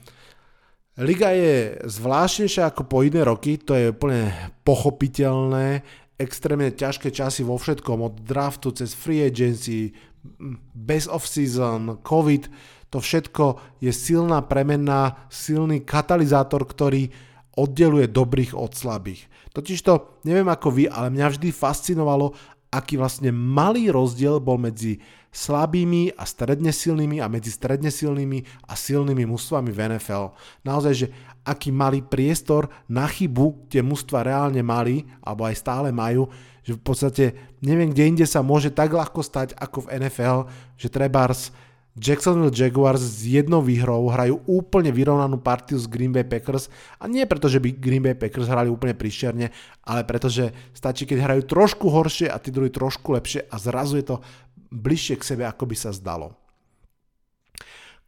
Liga 0.95 1.35
je 1.35 1.83
zvláštnejšia 1.91 2.71
ako 2.71 2.87
po 2.87 3.03
iné 3.03 3.27
roky, 3.27 3.59
to 3.59 3.75
je 3.75 3.91
úplne 3.91 4.31
pochopiteľné 4.63 5.83
extrémne 6.25 6.73
ťažké 6.73 7.13
časy 7.13 7.45
vo 7.45 7.61
všetkom, 7.61 8.01
od 8.01 8.15
draftu 8.25 8.73
cez 8.73 8.97
free 8.97 9.23
agency, 9.23 9.93
bez 10.73 11.05
off-season, 11.05 12.01
covid, 12.01 12.49
to 12.89 12.99
všetko 13.03 13.61
je 13.83 13.93
silná 13.93 14.41
premenná, 14.47 15.29
silný 15.29 15.85
katalizátor, 15.85 16.65
ktorý 16.65 17.13
oddeluje 17.55 18.09
dobrých 18.11 18.57
od 18.57 18.73
slabých. 18.75 19.29
Totižto, 19.55 20.23
neviem 20.27 20.51
ako 20.51 20.69
vy, 20.75 20.85
ale 20.91 21.15
mňa 21.15 21.27
vždy 21.35 21.49
fascinovalo, 21.55 22.35
aký 22.75 22.99
vlastne 22.99 23.31
malý 23.31 23.95
rozdiel 23.95 24.43
bol 24.43 24.59
medzi 24.59 24.99
slabými 25.35 26.15
a 26.15 26.23
stredne 26.23 26.71
silnými 26.71 27.19
a 27.19 27.27
medzi 27.27 27.51
stredne 27.51 27.91
silnými 27.91 28.47
a 28.71 28.79
silnými 28.79 29.27
mužstvami 29.27 29.75
v 29.75 29.79
NFL. 29.91 30.31
Naozaj, 30.63 30.95
že 30.95 31.07
aký 31.43 31.75
malý 31.75 32.07
priestor 32.07 32.71
na 32.87 33.11
chybu 33.11 33.67
tie 33.67 33.83
mužstva 33.83 34.23
reálne 34.23 34.63
mali, 34.63 35.03
alebo 35.27 35.43
aj 35.43 35.59
stále 35.59 35.91
majú, 35.91 36.31
že 36.63 36.79
v 36.79 36.81
podstate 36.81 37.25
neviem, 37.61 37.91
kde 37.91 38.09
inde 38.15 38.27
sa 38.31 38.41
môže 38.47 38.71
tak 38.71 38.95
ľahko 38.95 39.21
stať 39.21 39.59
ako 39.59 39.85
v 39.85 40.07
NFL, 40.07 40.39
že 40.79 40.89
trebárs 40.89 41.51
Jacksonville 41.95 42.51
Jaguars 42.51 42.99
s 42.99 43.23
jednou 43.23 43.63
výhrou 43.63 44.11
hrajú 44.11 44.43
úplne 44.51 44.91
vyrovnanú 44.91 45.39
partiu 45.39 45.79
s 45.79 45.87
Green 45.87 46.11
Bay 46.11 46.27
Packers 46.27 46.67
a 46.99 47.07
nie 47.07 47.23
preto, 47.23 47.47
že 47.47 47.63
by 47.63 47.71
Green 47.71 48.03
Bay 48.03 48.19
Packers 48.19 48.51
hrali 48.51 48.67
úplne 48.67 48.99
príšerne, 48.99 49.55
ale 49.87 50.03
pretože 50.03 50.51
stačí, 50.75 51.07
keď 51.07 51.23
hrajú 51.23 51.43
trošku 51.47 51.87
horšie 51.87 52.27
a 52.27 52.43
tí 52.43 52.51
druhí 52.51 52.75
trošku 52.75 53.15
lepšie 53.15 53.47
a 53.47 53.55
zrazu 53.63 54.03
je 54.03 54.11
to 54.11 54.17
bližšie 54.75 55.23
k 55.23 55.29
sebe, 55.35 55.47
ako 55.47 55.71
by 55.71 55.77
sa 55.79 55.95
zdalo. 55.95 56.35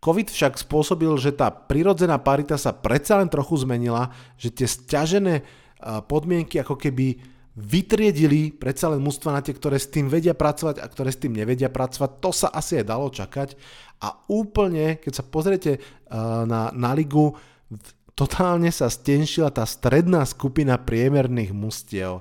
COVID 0.03 0.29
však 0.29 0.59
spôsobil, 0.61 1.09
že 1.17 1.33
tá 1.33 1.49
prirodzená 1.49 2.19
parita 2.21 2.59
sa 2.59 2.75
predsa 2.75 3.23
len 3.23 3.31
trochu 3.31 3.63
zmenila, 3.63 4.13
že 4.37 4.53
tie 4.53 4.69
stiažené 4.69 5.47
podmienky 6.07 6.61
ako 6.61 6.77
keby 6.77 7.17
vytriedili 7.57 8.53
predsa 8.53 8.93
len 8.93 9.01
mústva 9.01 9.33
na 9.33 9.41
tie, 9.41 9.57
ktoré 9.57 9.81
s 9.81 9.89
tým 9.89 10.13
vedia 10.13 10.37
pracovať 10.37 10.85
a 10.85 10.87
ktoré 10.87 11.09
s 11.09 11.23
tým 11.23 11.33
nevedia 11.33 11.73
pracovať. 11.73 12.11
To 12.21 12.31
sa 12.31 12.53
asi 12.53 12.85
aj 12.85 12.87
dalo 12.87 13.09
čakať. 13.09 13.57
A 14.05 14.13
úplne, 14.29 15.01
keď 15.01 15.13
sa 15.17 15.25
pozriete 15.25 15.81
na, 16.13 16.69
na 16.77 16.91
ligu, 16.93 17.33
totálne 18.13 18.69
sa 18.69 18.93
stenšila 18.93 19.49
tá 19.49 19.65
stredná 19.65 20.29
skupina 20.29 20.77
priemerných 20.77 21.57
mustiev. 21.57 22.21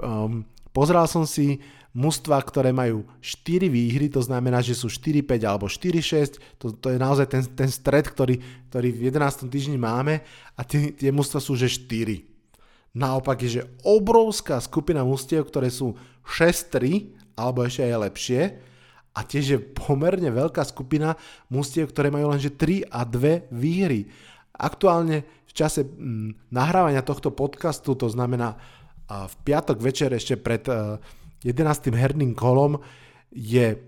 Um, 0.00 0.48
pozral 0.72 1.04
som 1.12 1.28
si 1.28 1.60
mužstva, 1.94 2.42
ktoré 2.42 2.74
majú 2.74 3.06
4 3.22 3.70
výhry, 3.70 4.10
to 4.10 4.18
znamená, 4.18 4.58
že 4.58 4.74
sú 4.74 4.90
4-5 4.90 5.46
alebo 5.46 5.70
4-6, 5.70 6.42
to, 6.58 6.74
to 6.74 6.90
je 6.90 6.98
naozaj 6.98 7.30
ten, 7.30 7.42
ten 7.46 7.70
stred, 7.70 8.10
ktorý, 8.10 8.42
ktorý 8.68 8.88
v 8.90 9.14
11. 9.14 9.46
týždni 9.46 9.78
máme 9.78 10.26
a 10.58 10.60
tie, 10.66 10.90
tie 10.90 11.14
mužstva 11.14 11.38
sú 11.38 11.54
že 11.54 11.70
4. 11.70 12.26
Naopak 12.98 13.38
je, 13.46 13.62
že 13.62 13.66
obrovská 13.86 14.58
skupina 14.58 15.06
mužstiev, 15.06 15.46
ktoré 15.46 15.70
sú 15.70 15.94
6-3 16.26 17.14
alebo 17.38 17.62
ešte 17.62 17.86
aj 17.86 18.02
lepšie 18.10 18.40
a 19.14 19.20
tiež 19.22 19.44
je 19.46 19.58
pomerne 19.62 20.26
veľká 20.34 20.66
skupina 20.66 21.14
mužstiev, 21.46 21.94
ktoré 21.94 22.10
majú 22.10 22.34
lenže 22.34 22.50
3 22.50 22.90
a 22.90 23.06
2 23.06 23.54
výhry. 23.54 24.10
Aktuálne 24.50 25.22
v 25.46 25.52
čase 25.54 25.86
mm, 25.86 26.50
nahrávania 26.50 27.06
tohto 27.06 27.30
podcastu, 27.30 27.94
to 27.94 28.10
znamená 28.10 28.58
v 29.06 29.34
piatok 29.46 29.78
večer 29.78 30.10
ešte 30.10 30.34
pred 30.40 30.64
11. 31.44 31.92
herným 31.92 32.32
kolom 32.32 32.80
je 33.30 33.66
e, 33.72 33.78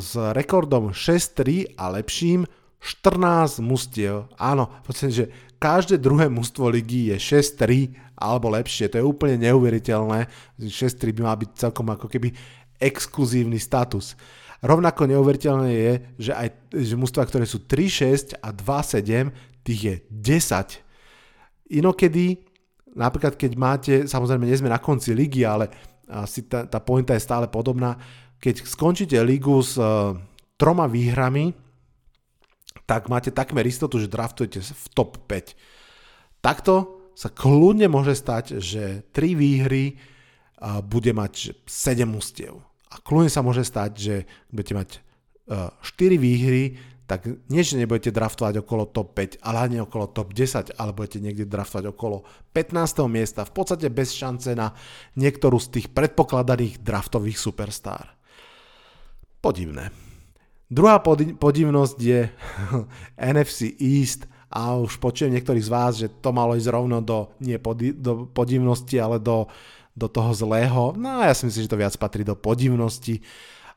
s 0.00 0.16
rekordom 0.16 0.96
6-3 0.96 1.76
a 1.76 1.92
lepším 1.92 2.48
14 2.80 3.60
mustiev. 3.60 4.30
Áno, 4.40 4.70
podstate, 4.84 5.12
že 5.12 5.26
každé 5.60 5.98
druhé 5.98 6.30
mužstvo 6.30 6.70
ligy 6.70 7.12
je 7.12 7.16
6-3 7.18 8.16
alebo 8.16 8.52
lepšie. 8.52 8.88
To 8.92 9.00
je 9.00 9.04
úplne 9.04 9.36
neuveriteľné. 9.42 10.30
6-3 10.60 11.16
by 11.16 11.20
mal 11.24 11.36
byť 11.36 11.50
celkom 11.56 11.86
ako 11.92 12.06
keby 12.08 12.32
exkluzívny 12.80 13.60
status. 13.60 14.16
Rovnako 14.64 15.04
neuveriteľné 15.08 15.70
je, 15.72 15.92
že 16.28 16.32
aj 16.32 16.48
že 16.72 16.94
mužstva, 16.96 17.28
ktoré 17.28 17.44
sú 17.44 17.64
3-6 17.68 18.40
a 18.40 18.48
2-7, 18.52 19.32
tých 19.66 19.80
je 19.80 19.94
10. 20.08 21.76
Inokedy, 21.76 22.40
napríklad 22.96 23.36
keď 23.36 23.52
máte, 23.58 23.94
samozrejme 24.06 24.48
nie 24.48 24.56
sme 24.56 24.72
na 24.72 24.80
konci 24.80 25.12
ligy, 25.12 25.44
ale 25.44 25.68
asi 26.06 26.46
tá, 26.46 26.64
tá 26.66 26.78
pointa 26.78 27.14
je 27.14 27.26
stále 27.26 27.50
podobná, 27.50 27.98
keď 28.38 28.62
skončíte 28.62 29.18
ligu 29.26 29.58
s 29.58 29.74
uh, 29.80 30.14
troma 30.54 30.86
výhrami, 30.86 31.56
tak 32.86 33.10
máte 33.10 33.34
takmer 33.34 33.66
istotu, 33.66 33.98
že 33.98 34.12
draftujete 34.12 34.62
v 34.62 34.86
top 34.94 35.18
5. 35.26 35.58
Takto 36.38 37.02
sa 37.18 37.32
kľudne 37.32 37.90
môže 37.90 38.14
stať, 38.14 38.62
že 38.62 39.02
3 39.10 39.34
výhry 39.34 39.96
uh, 40.62 40.78
bude 40.84 41.10
mať 41.10 41.56
7 41.66 42.06
mustiev. 42.06 42.62
A 42.92 43.02
kľudne 43.02 43.32
sa 43.32 43.42
môže 43.42 43.66
stať, 43.66 43.90
že 43.98 44.14
budete 44.52 44.74
mať 44.76 44.88
uh, 45.50 45.74
4 45.82 46.16
výhry, 46.20 46.78
tak 47.06 47.30
nie, 47.46 47.62
že 47.62 47.78
nebudete 47.78 48.10
draftovať 48.10 48.66
okolo 48.66 48.90
top 48.90 49.14
5, 49.14 49.38
ale 49.46 49.56
ani 49.62 49.76
okolo 49.78 50.10
top 50.10 50.34
10, 50.34 50.74
ale 50.74 50.90
budete 50.90 51.22
niekde 51.22 51.46
draftovať 51.46 51.94
okolo 51.94 52.26
15. 52.50 53.06
miesta, 53.06 53.46
v 53.46 53.54
podstate 53.54 53.86
bez 53.94 54.10
šance 54.10 54.50
na 54.58 54.74
niektorú 55.14 55.62
z 55.62 55.78
tých 55.78 55.86
predpokladaných 55.94 56.82
draftových 56.82 57.38
superstar. 57.38 58.18
Podivné. 59.38 59.94
Druhá 60.66 60.98
podivnosť 61.38 61.96
je 62.02 62.26
NFC 63.30 63.70
East 63.78 64.26
a 64.50 64.74
už 64.74 64.98
počujem 64.98 65.30
niektorých 65.30 65.62
z 65.62 65.70
vás, 65.70 65.92
že 65.94 66.10
to 66.10 66.34
malo 66.34 66.58
ísť 66.58 66.74
rovno 66.74 66.98
do, 66.98 67.30
nie 67.38 67.54
podi, 67.62 67.94
do 67.94 68.26
podivnosti, 68.26 68.98
ale 68.98 69.22
do, 69.22 69.46
do 69.94 70.10
toho 70.10 70.34
zlého. 70.34 70.90
No 70.98 71.22
a 71.22 71.30
ja 71.30 71.34
si 71.38 71.46
myslím, 71.46 71.62
že 71.62 71.70
to 71.70 71.78
viac 71.78 71.94
patrí 71.94 72.26
do 72.26 72.34
podivnosti. 72.34 73.22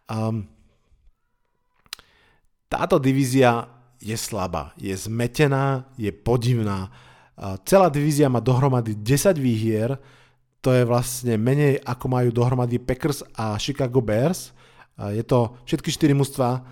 Um, 0.10 0.50
táto 2.70 3.02
divízia 3.02 3.66
je 4.00 4.16
slabá, 4.16 4.72
je 4.80 4.96
zmetená, 4.96 5.90
je 5.98 6.14
podivná. 6.14 6.94
Celá 7.66 7.90
divízia 7.90 8.30
má 8.30 8.40
dohromady 8.40 8.96
10 8.96 9.36
výhier, 9.36 10.00
to 10.62 10.72
je 10.72 10.84
vlastne 10.88 11.36
menej 11.36 11.82
ako 11.84 12.06
majú 12.08 12.30
dohromady 12.32 12.80
Packers 12.80 13.26
a 13.36 13.58
Chicago 13.60 14.00
Bears. 14.00 14.56
Je 15.00 15.24
to 15.24 15.56
všetky 15.66 15.92
4 15.92 16.12
mužstva 16.16 16.64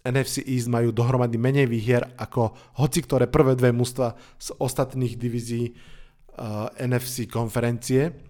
NFC 0.00 0.42
East 0.42 0.66
majú 0.66 0.90
dohromady 0.90 1.38
menej 1.38 1.70
výhier 1.70 2.02
ako 2.16 2.56
hoci 2.80 3.04
ktoré 3.04 3.28
prvé 3.30 3.54
dve 3.54 3.70
mužstva 3.70 4.16
z 4.40 4.48
ostatných 4.58 5.14
divízií 5.14 5.76
NFC 6.80 7.30
konferencie. 7.30 8.29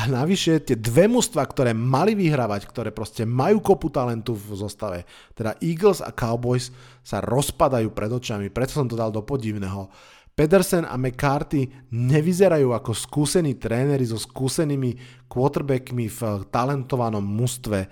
A 0.00 0.08
navyše 0.08 0.64
tie 0.64 0.80
dve 0.80 1.12
mužstva, 1.12 1.44
ktoré 1.44 1.76
mali 1.76 2.16
vyhrávať, 2.16 2.64
ktoré 2.64 2.88
proste 2.88 3.28
majú 3.28 3.60
kopu 3.60 3.92
talentu 3.92 4.32
v 4.32 4.56
zostave, 4.56 5.04
teda 5.36 5.60
Eagles 5.60 6.00
a 6.00 6.08
Cowboys 6.08 6.72
sa 7.04 7.20
rozpadajú 7.20 7.92
pred 7.92 8.08
očami, 8.08 8.48
preto 8.48 8.80
som 8.80 8.88
to 8.88 8.96
dal 8.96 9.12
do 9.12 9.20
podivného. 9.20 9.92
Pedersen 10.32 10.88
a 10.88 10.96
McCarthy 10.96 11.68
nevyzerajú 11.92 12.72
ako 12.72 12.96
skúsení 12.96 13.60
tréneri 13.60 14.08
so 14.08 14.16
skúsenými 14.16 14.96
quarterbackmi 15.28 16.08
v 16.08 16.20
talentovanom 16.48 17.20
mužstve. 17.20 17.84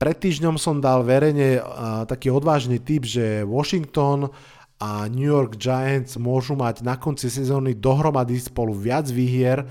Pred 0.00 0.16
týždňom 0.16 0.56
som 0.56 0.80
dal 0.80 1.04
verejne 1.04 1.60
uh, 1.60 2.08
taký 2.08 2.32
odvážny 2.32 2.80
typ, 2.80 3.04
že 3.04 3.44
Washington 3.44 4.32
a 4.80 5.04
New 5.12 5.28
York 5.28 5.60
Giants 5.60 6.16
môžu 6.16 6.56
mať 6.56 6.80
na 6.86 6.96
konci 6.96 7.28
sezóny 7.28 7.76
dohromady 7.76 8.40
spolu 8.40 8.72
viac 8.72 9.12
výhier 9.12 9.68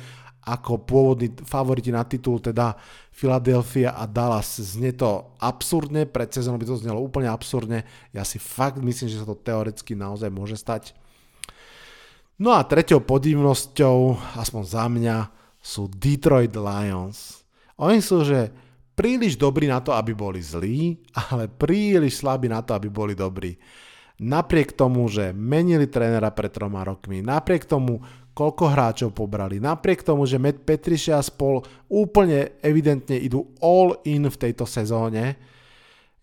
ako 0.48 0.88
pôvodní 0.88 1.36
favoriti 1.44 1.92
na 1.92 2.08
titul, 2.08 2.40
teda 2.40 2.80
Philadelphia 3.12 3.92
a 3.92 4.08
Dallas. 4.08 4.64
Znie 4.64 4.96
to 4.96 5.36
absurdne, 5.44 6.08
pred 6.08 6.32
sezónou 6.32 6.56
by 6.56 6.68
to 6.72 6.80
znelo 6.80 7.04
úplne 7.04 7.28
absurdne. 7.28 7.84
Ja 8.16 8.24
si 8.24 8.40
fakt 8.40 8.80
myslím, 8.80 9.12
že 9.12 9.20
sa 9.20 9.28
to 9.28 9.36
teoreticky 9.36 9.92
naozaj 9.92 10.32
môže 10.32 10.56
stať. 10.56 10.96
No 12.40 12.56
a 12.56 12.64
treťou 12.64 13.04
podivnosťou, 13.04 14.16
aspoň 14.40 14.64
za 14.64 14.86
mňa, 14.88 15.18
sú 15.58 15.92
Detroit 15.92 16.56
Lions. 16.56 17.44
Oni 17.76 18.00
sú, 18.00 18.24
že 18.24 18.54
príliš 18.96 19.36
dobrí 19.36 19.68
na 19.68 19.84
to, 19.84 19.92
aby 19.92 20.16
boli 20.16 20.40
zlí, 20.40 20.96
ale 21.28 21.52
príliš 21.52 22.24
slabí 22.24 22.48
na 22.48 22.64
to, 22.64 22.72
aby 22.78 22.88
boli 22.88 23.18
dobrí. 23.18 23.60
Napriek 24.18 24.74
tomu, 24.74 25.06
že 25.12 25.30
menili 25.36 25.86
trénera 25.86 26.34
pred 26.34 26.50
troma 26.50 26.82
rokmi, 26.82 27.22
napriek 27.22 27.70
tomu 27.70 28.02
koľko 28.38 28.70
hráčov 28.70 29.10
pobrali. 29.18 29.58
Napriek 29.58 30.06
tomu, 30.06 30.30
že 30.30 30.38
Matt 30.38 30.62
Petrišia 30.62 31.18
a 31.18 31.26
spol 31.26 31.66
úplne 31.90 32.62
evidentne 32.62 33.18
idú 33.18 33.50
all 33.58 33.98
in 34.06 34.30
v 34.30 34.38
tejto 34.38 34.70
sezóne, 34.70 35.34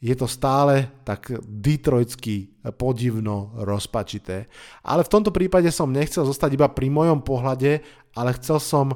je 0.05 0.15
to 0.15 0.29
stále 0.29 1.03
tak 1.03 1.33
detroitsky 1.43 2.63
podivno 2.77 3.57
rozpačité. 3.57 4.47
Ale 4.85 5.03
v 5.03 5.11
tomto 5.11 5.33
prípade 5.33 5.73
som 5.73 5.91
nechcel 5.91 6.29
zostať 6.29 6.55
iba 6.55 6.69
pri 6.69 6.93
mojom 6.93 7.25
pohľade, 7.25 7.81
ale 8.15 8.31
chcel 8.37 8.61
som 8.61 8.87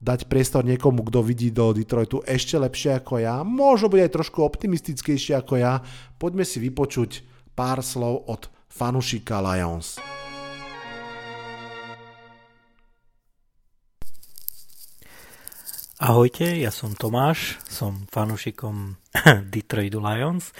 dať 0.00 0.24
priestor 0.24 0.64
niekomu, 0.64 1.04
kto 1.04 1.20
vidí 1.20 1.52
do 1.52 1.76
Detroitu 1.76 2.24
ešte 2.24 2.56
lepšie 2.56 2.96
ako 2.96 3.20
ja, 3.20 3.44
možno 3.44 3.92
bude 3.92 4.04
aj 4.08 4.16
trošku 4.16 4.40
optimistickejšie 4.40 5.36
ako 5.36 5.60
ja. 5.60 5.84
Poďme 6.16 6.48
si 6.48 6.60
vypočuť 6.64 7.24
pár 7.52 7.84
slov 7.84 8.24
od 8.28 8.48
fanušika 8.72 9.44
Lions. 9.44 10.23
Ahojte, 16.02 16.58
ja 16.58 16.74
som 16.74 16.90
Tomáš, 16.90 17.62
som 17.70 18.10
fanúšikom 18.10 18.98
Detroit 19.54 19.94
Lions 19.94 20.50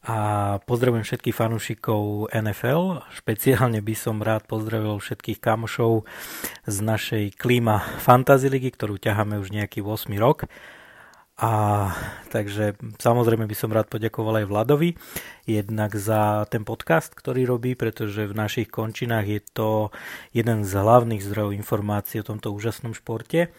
a 0.00 0.16
pozdravujem 0.64 1.04
všetkých 1.04 1.36
fanúšikov 1.36 2.32
NFL. 2.32 3.04
Špeciálne 3.12 3.84
by 3.84 3.92
som 3.92 4.24
rád 4.24 4.48
pozdravil 4.48 4.96
všetkých 4.96 5.44
kamošov 5.44 6.08
z 6.64 6.76
našej 6.88 7.36
klíma 7.36 7.84
Fantasy 8.00 8.48
Ligy, 8.48 8.72
ktorú 8.72 8.96
ťaháme 8.96 9.44
už 9.44 9.52
nejaký 9.52 9.84
8 9.84 10.08
rok. 10.16 10.48
A 11.36 11.52
takže 12.32 12.72
samozrejme 12.96 13.44
by 13.44 13.52
som 13.52 13.76
rád 13.76 13.92
poďakoval 13.92 14.40
aj 14.40 14.48
Vladovi 14.48 14.96
jednak 15.44 15.92
za 16.00 16.48
ten 16.48 16.64
podcast, 16.64 17.12
ktorý 17.12 17.44
robí, 17.44 17.76
pretože 17.76 18.24
v 18.24 18.32
našich 18.32 18.72
končinách 18.72 19.28
je 19.28 19.40
to 19.52 19.92
jeden 20.32 20.64
z 20.64 20.72
hlavných 20.80 21.20
zdrojov 21.20 21.52
informácií 21.60 22.24
o 22.24 22.28
tomto 22.32 22.48
úžasnom 22.56 22.96
športe. 22.96 23.52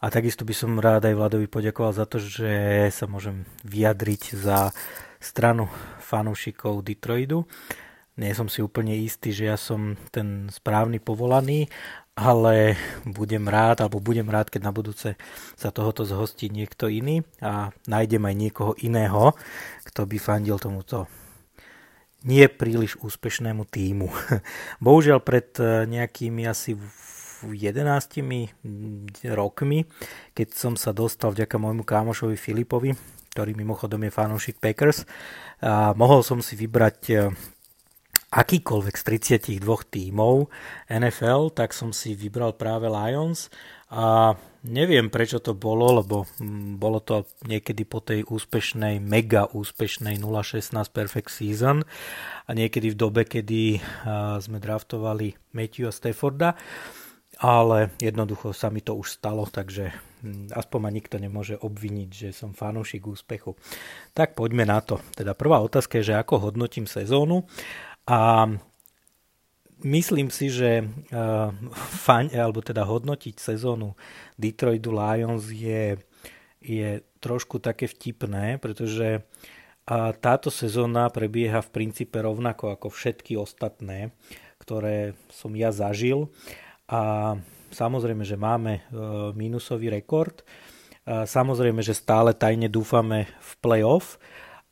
A 0.00 0.12
takisto 0.12 0.44
by 0.44 0.54
som 0.54 0.76
rád 0.76 1.08
aj 1.08 1.16
Vladovi 1.16 1.48
poďakoval 1.48 1.92
za 1.96 2.04
to, 2.04 2.20
že 2.20 2.50
sa 2.92 3.08
môžem 3.08 3.48
vyjadriť 3.64 4.36
za 4.36 4.70
stranu 5.20 5.72
fanúšikov 6.04 6.84
Detroitu. 6.84 7.48
Nie 8.16 8.32
som 8.32 8.48
si 8.48 8.64
úplne 8.64 8.96
istý, 8.96 9.32
že 9.32 9.48
ja 9.48 9.56
som 9.60 9.96
ten 10.12 10.48
správny 10.48 11.00
povolaný, 11.00 11.68
ale 12.16 12.80
budem 13.04 13.44
rád, 13.44 13.84
alebo 13.84 14.00
budem 14.00 14.24
rád, 14.28 14.48
keď 14.48 14.62
na 14.64 14.72
budúce 14.72 15.20
sa 15.52 15.68
tohoto 15.68 16.08
zhostí 16.08 16.48
niekto 16.48 16.88
iný 16.88 17.20
a 17.44 17.72
nájdem 17.84 18.24
aj 18.24 18.34
niekoho 18.36 18.72
iného, 18.80 19.36
kto 19.84 20.08
by 20.08 20.16
fandil 20.16 20.56
tomuto 20.56 21.08
nie 22.26 22.42
príliš 22.50 22.98
úspešnému 22.98 23.70
týmu. 23.70 24.10
Bohužiaľ 24.84 25.22
pred 25.22 25.54
nejakými 25.86 26.42
asi 26.50 26.74
11 27.44 28.64
rokmi, 29.36 29.84
keď 30.32 30.48
som 30.56 30.74
sa 30.78 30.96
dostal 30.96 31.36
vďaka 31.36 31.60
môjmu 31.60 31.84
kámošovi 31.84 32.38
Filipovi, 32.38 32.96
ktorý 33.36 33.52
mimochodom 33.52 34.00
je 34.00 34.12
fanúšik 34.14 34.56
Packers, 34.56 35.04
a 35.60 35.92
mohol 35.92 36.24
som 36.24 36.40
si 36.40 36.56
vybrať 36.56 37.00
e, 37.12 37.14
akýkoľvek 38.32 38.94
z 38.96 39.02
32 39.60 39.64
tímov 39.92 40.48
NFL, 40.88 41.52
tak 41.52 41.76
som 41.76 41.92
si 41.92 42.16
vybral 42.16 42.56
práve 42.56 42.88
Lions. 42.88 43.52
A 43.86 44.34
neviem 44.66 45.12
prečo 45.12 45.38
to 45.38 45.54
bolo, 45.54 46.02
lebo 46.02 46.26
mm, 46.42 46.80
bolo 46.80 46.98
to 47.00 47.24
niekedy 47.46 47.86
po 47.86 48.02
tej 48.02 48.26
úspešnej, 48.26 48.98
mega 48.98 49.46
úspešnej 49.46 50.18
016 50.18 50.72
Perfect 50.90 51.30
Season 51.30 51.86
a 52.44 52.50
niekedy 52.50 52.92
v 52.92 52.96
dobe, 52.98 53.22
kedy 53.24 53.78
sme 54.42 54.58
draftovali 54.58 55.38
Matthew 55.54 55.88
a 55.88 55.92
Stafforda 55.94 56.58
ale 57.36 57.92
jednoducho 58.00 58.56
sa 58.56 58.72
mi 58.72 58.80
to 58.80 58.96
už 58.96 59.20
stalo, 59.20 59.44
takže 59.44 59.92
hm, 60.24 60.56
aspoň 60.56 60.78
ma 60.80 60.90
nikto 60.92 61.16
nemôže 61.20 61.60
obviniť, 61.60 62.10
že 62.10 62.28
som 62.32 62.56
fanúšik 62.56 63.04
úspechu. 63.04 63.56
Tak 64.16 64.32
poďme 64.32 64.64
na 64.64 64.80
to. 64.80 65.00
Teda 65.12 65.36
prvá 65.36 65.60
otázka 65.60 66.00
je, 66.00 66.12
že 66.12 66.20
ako 66.20 66.48
hodnotím 66.48 66.88
sezónu 66.88 67.44
a 68.08 68.48
myslím 69.84 70.32
si, 70.32 70.48
že 70.48 70.80
uh, 70.80 71.52
fan, 71.76 72.32
alebo 72.32 72.64
teda 72.64 72.88
hodnotiť 72.88 73.36
sezónu 73.36 73.92
Detroitu 74.40 74.88
Lions 74.88 75.52
je, 75.52 76.00
je 76.64 77.04
trošku 77.20 77.60
také 77.60 77.84
vtipné, 77.84 78.56
pretože 78.56 79.20
a 79.86 80.10
táto 80.10 80.50
sezóna 80.50 81.06
prebieha 81.14 81.62
v 81.62 81.70
princípe 81.70 82.18
rovnako 82.18 82.74
ako 82.74 82.90
všetky 82.90 83.38
ostatné, 83.38 84.10
ktoré 84.58 85.14
som 85.30 85.54
ja 85.54 85.70
zažil. 85.70 86.26
A 86.86 87.34
samozrejme, 87.74 88.22
že 88.22 88.38
máme 88.38 88.78
e, 88.78 88.82
mínusový 89.34 89.90
rekord. 89.90 90.46
Samozrejme, 91.06 91.86
že 91.86 91.94
stále 91.94 92.34
tajne 92.34 92.66
dúfame 92.66 93.30
v 93.38 93.50
playoff 93.62 94.18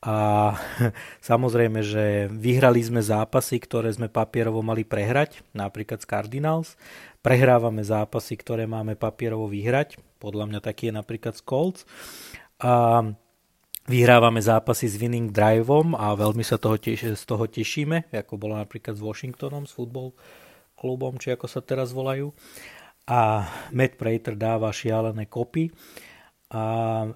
a 0.04 0.52
samozrejme, 1.32 1.80
že 1.80 2.28
vyhrali 2.28 2.84
sme 2.84 3.00
zápasy, 3.00 3.56
ktoré 3.56 3.88
sme 3.88 4.12
papierovo 4.12 4.60
mali 4.60 4.84
prehrať, 4.84 5.40
napríklad 5.56 6.04
z 6.04 6.06
Cardinals. 6.06 6.76
Prehrávame 7.24 7.80
zápasy, 7.80 8.36
ktoré 8.36 8.68
máme 8.68 9.00
papierovo 9.00 9.48
vyhrať, 9.48 9.96
podľa 10.20 10.44
mňa 10.52 10.60
taký 10.60 10.92
je 10.92 10.94
napríklad 11.00 11.34
z 11.40 11.42
Colts. 11.48 11.88
A 12.60 13.00
vyhrávame 13.88 14.44
zápasy 14.44 14.92
s 14.92 15.00
winning 15.00 15.32
driveom 15.32 15.96
a 15.96 16.12
veľmi 16.12 16.44
sa 16.44 16.60
toho 16.60 16.76
teš- 16.76 17.16
z 17.16 17.24
toho 17.24 17.48
tešíme, 17.48 18.12
ako 18.12 18.36
bolo 18.36 18.60
napríklad 18.60 18.92
s 18.92 19.00
Washingtonom, 19.00 19.64
s 19.64 19.72
futbol 19.72 20.12
klubom, 20.84 21.16
či 21.16 21.32
ako 21.32 21.48
sa 21.48 21.64
teraz 21.64 21.96
volajú. 21.96 22.28
A 23.08 23.48
Matt 23.72 23.96
Prater 23.96 24.36
dáva 24.36 24.68
šialené 24.68 25.24
kopy. 25.24 25.72
A 26.52 26.62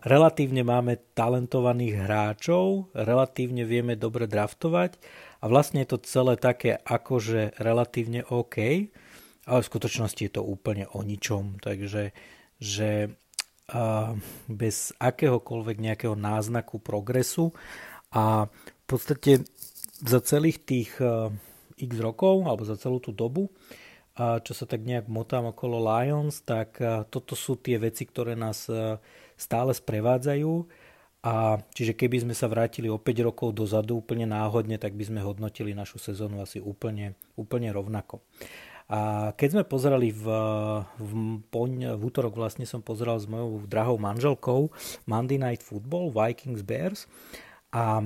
relatívne 0.03 0.65
máme 0.65 1.13
talentovaných 1.13 2.09
hráčov, 2.09 2.91
relatívne 2.97 3.69
vieme 3.69 3.95
dobre 3.95 4.27
draftovať 4.27 4.99
a 5.39 5.45
vlastne 5.47 5.85
je 5.85 5.95
to 5.95 6.03
celé 6.03 6.35
také 6.35 6.75
akože 6.75 7.61
relatívne 7.63 8.27
OK, 8.27 8.57
ale 9.47 9.61
v 9.63 9.71
skutočnosti 9.71 10.19
je 10.19 10.33
to 10.33 10.43
úplne 10.43 10.91
o 10.91 11.07
ničom. 11.07 11.61
Takže 11.63 12.11
že 12.59 12.91
bez 14.49 14.91
akéhokoľvek 14.97 15.77
nejakého 15.77 16.17
náznaku 16.19 16.83
progresu 16.83 17.55
a 18.11 18.49
v 18.51 18.85
podstate 18.89 19.47
za 20.03 20.19
celých 20.25 20.59
tých 20.67 20.91
x 21.79 22.03
rokov 22.03 22.45
alebo 22.45 22.67
za 22.67 22.75
celú 22.75 22.99
tú 22.99 23.15
dobu, 23.15 23.49
čo 24.19 24.53
sa 24.53 24.67
tak 24.67 24.83
nejak 24.83 25.07
motám 25.07 25.55
okolo 25.55 25.79
Lions, 25.79 26.43
tak 26.43 26.83
toto 27.07 27.39
sú 27.39 27.55
tie 27.55 27.79
veci, 27.79 28.03
ktoré 28.03 28.35
nás 28.35 28.67
stále 29.39 29.71
sprevádzajú. 29.71 30.53
A 31.23 31.59
čiže 31.75 31.99
keby 31.99 32.27
sme 32.27 32.35
sa 32.35 32.47
vrátili 32.51 32.87
o 32.87 32.99
5 32.99 33.27
rokov 33.27 33.55
dozadu 33.55 33.99
úplne 33.99 34.27
náhodne, 34.27 34.79
tak 34.79 34.95
by 34.95 35.07
sme 35.07 35.21
hodnotili 35.23 35.75
našu 35.75 35.99
sezónu 35.99 36.43
asi 36.43 36.63
úplne, 36.63 37.15
úplne 37.35 37.71
rovnako. 37.75 38.23
A 38.89 39.31
keď 39.37 39.49
sme 39.53 39.65
pozerali 39.69 40.09
v, 40.09 40.25
v, 40.97 41.11
poň, 41.53 42.01
v 42.01 42.03
útorok 42.03 42.39
vlastne 42.39 42.65
som 42.65 42.81
pozeral 42.81 43.21
s 43.21 43.29
mojou 43.29 43.67
drahou 43.69 44.01
manželkou 44.01 44.73
Monday 45.05 45.37
Night 45.37 45.61
Football, 45.61 46.15
Vikings 46.15 46.65
Bears. 46.65 47.05
A 47.69 48.01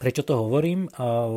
Prečo 0.00 0.24
to 0.24 0.32
hovorím? 0.32 0.88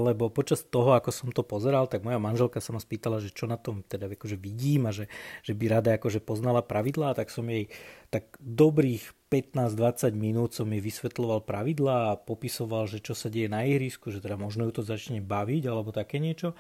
Lebo 0.08 0.32
počas 0.32 0.64
toho, 0.64 0.96
ako 0.96 1.12
som 1.12 1.28
to 1.36 1.44
pozeral, 1.44 1.84
tak 1.92 2.08
moja 2.08 2.16
manželka 2.16 2.64
sa 2.64 2.72
ma 2.72 2.80
spýtala, 2.80 3.20
že 3.20 3.36
čo 3.36 3.44
na 3.44 3.60
tom 3.60 3.84
teda 3.84 4.08
akože 4.08 4.40
vidím 4.40 4.88
a 4.88 4.96
že, 4.96 5.12
že 5.44 5.52
by 5.52 5.68
rada 5.68 6.00
akože 6.00 6.24
poznala 6.24 6.64
pravidlá, 6.64 7.12
tak 7.12 7.28
som 7.28 7.44
jej 7.52 7.68
tak 8.08 8.32
dobrých 8.40 9.04
15-20 9.28 10.16
minút 10.16 10.56
som 10.56 10.72
jej 10.72 10.80
vysvetloval 10.80 11.44
pravidlá 11.44 12.16
a 12.16 12.20
popisoval, 12.24 12.88
že 12.88 13.04
čo 13.04 13.12
sa 13.12 13.28
deje 13.28 13.52
na 13.52 13.68
ihrisku, 13.68 14.16
že 14.16 14.24
teda 14.24 14.40
možno 14.40 14.64
ju 14.72 14.80
to 14.80 14.84
začne 14.88 15.20
baviť 15.20 15.68
alebo 15.68 15.92
také 15.92 16.24
niečo. 16.24 16.56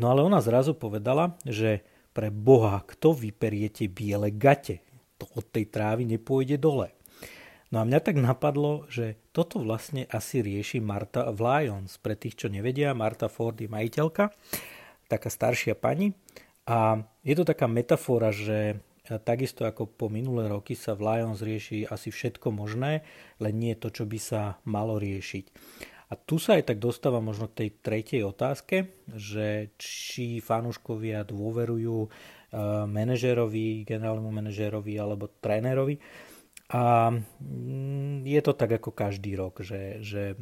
No 0.00 0.08
ale 0.08 0.24
ona 0.24 0.40
zrazu 0.40 0.72
povedala, 0.72 1.36
že 1.44 1.84
pre 2.16 2.32
Boha, 2.32 2.80
kto 2.88 3.12
vyperie 3.12 3.68
tie 3.68 3.84
biele 3.84 4.32
gate? 4.32 4.80
To 5.20 5.28
od 5.36 5.44
tej 5.52 5.68
trávy 5.68 6.08
nepôjde 6.08 6.56
dole. 6.56 6.96
No 7.74 7.82
a 7.82 7.88
mňa 7.90 8.06
tak 8.06 8.22
napadlo, 8.22 8.86
že 8.86 9.18
toto 9.34 9.58
vlastne 9.58 10.06
asi 10.06 10.46
rieši 10.46 10.78
Marta 10.78 11.26
v 11.34 11.42
Lions. 11.42 11.98
Pre 11.98 12.14
tých, 12.14 12.38
čo 12.38 12.46
nevedia, 12.46 12.94
Marta 12.94 13.26
Ford 13.26 13.58
je 13.58 13.66
majiteľka, 13.66 14.30
taká 15.10 15.26
staršia 15.26 15.74
pani. 15.74 16.14
A 16.70 17.02
je 17.26 17.34
to 17.34 17.42
taká 17.42 17.66
metafora, 17.66 18.30
že 18.30 18.78
takisto 19.26 19.66
ako 19.66 19.90
po 19.90 20.06
minulé 20.06 20.46
roky 20.46 20.78
sa 20.78 20.94
v 20.94 21.02
Lions 21.02 21.42
rieši 21.42 21.90
asi 21.90 22.14
všetko 22.14 22.54
možné, 22.54 23.02
len 23.42 23.54
nie 23.58 23.74
to, 23.74 23.90
čo 23.90 24.06
by 24.06 24.22
sa 24.22 24.62
malo 24.62 24.94
riešiť. 25.02 25.44
A 26.08 26.14
tu 26.14 26.38
sa 26.38 26.54
aj 26.54 26.70
tak 26.70 26.78
dostáva 26.78 27.18
možno 27.18 27.50
k 27.50 27.66
tej 27.66 27.70
tretej 27.82 28.22
otázke, 28.22 29.02
že 29.10 29.74
či 29.82 30.38
fanúškovia 30.38 31.26
dôverujú 31.26 32.06
e, 32.06 32.08
manažérovi, 32.86 33.82
generálnemu 33.82 34.30
manažérovi 34.30 34.94
alebo 34.94 35.26
trénerovi. 35.42 35.98
A 36.72 37.12
mm, 37.12 38.24
je 38.24 38.40
to 38.40 38.56
tak 38.56 38.80
ako 38.80 38.96
každý 38.96 39.36
rok, 39.36 39.60
že, 39.60 40.00
že 40.00 40.32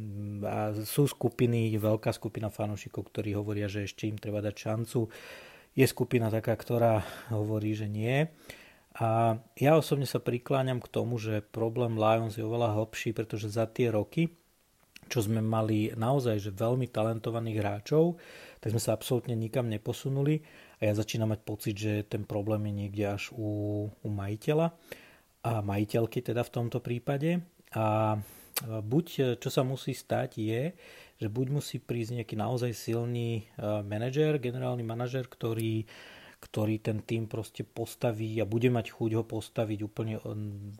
a 0.47 0.71
sú 0.71 1.03
skupiny, 1.03 1.75
veľká 1.75 2.15
skupina 2.15 2.47
fanúšikov, 2.47 3.11
ktorí 3.11 3.35
hovoria, 3.35 3.67
že 3.67 3.83
ešte 3.83 4.07
im 4.07 4.15
treba 4.15 4.39
dať 4.39 4.55
šancu. 4.55 5.11
Je 5.75 5.83
skupina 5.83 6.31
taká, 6.31 6.55
ktorá 6.55 7.03
hovorí, 7.27 7.75
že 7.75 7.91
nie. 7.91 8.31
A 8.93 9.35
ja 9.57 9.75
osobne 9.75 10.07
sa 10.07 10.23
prikláňam 10.23 10.79
k 10.79 10.87
tomu, 10.87 11.19
že 11.19 11.43
problém 11.43 11.99
Lions 11.99 12.39
je 12.39 12.45
oveľa 12.45 12.77
hlbší, 12.77 13.11
pretože 13.11 13.51
za 13.51 13.67
tie 13.67 13.91
roky 13.91 14.31
čo 15.11 15.19
sme 15.19 15.43
mali 15.43 15.91
naozaj 15.93 16.39
že 16.39 16.51
veľmi 16.55 16.87
talentovaných 16.89 17.59
hráčov, 17.59 18.17
tak 18.63 18.71
sme 18.73 18.81
sa 18.81 18.95
absolútne 18.95 19.35
nikam 19.35 19.67
neposunuli 19.67 20.41
a 20.79 20.89
ja 20.89 20.93
začínam 20.95 21.35
mať 21.35 21.41
pocit, 21.43 21.75
že 21.75 22.07
ten 22.07 22.23
problém 22.23 22.71
je 22.71 22.73
niekde 22.73 23.05
až 23.11 23.23
u, 23.35 23.49
u 23.91 24.09
majiteľa 24.09 24.73
a 25.43 25.59
majiteľky 25.59 26.23
teda 26.23 26.41
v 26.47 26.53
tomto 26.53 26.79
prípade. 26.79 27.43
A 27.75 28.15
buď 28.63 29.37
čo 29.37 29.49
sa 29.51 29.61
musí 29.67 29.91
stať 29.91 30.39
je, 30.39 30.63
že 31.19 31.27
buď 31.27 31.47
musí 31.51 31.77
prísť 31.83 32.23
nejaký 32.23 32.35
naozaj 32.39 32.71
silný 32.71 33.47
manažer, 33.83 34.39
generálny 34.39 34.83
manažer, 34.87 35.27
ktorý 35.27 35.85
ktorý 36.43 36.75
ten 36.83 36.99
tým 36.99 37.31
proste 37.31 37.63
postaví 37.63 38.35
a 38.43 38.43
bude 38.43 38.67
mať 38.67 38.91
chuť 38.91 39.11
ho 39.15 39.23
postaviť 39.23 39.79
úplne 39.79 40.19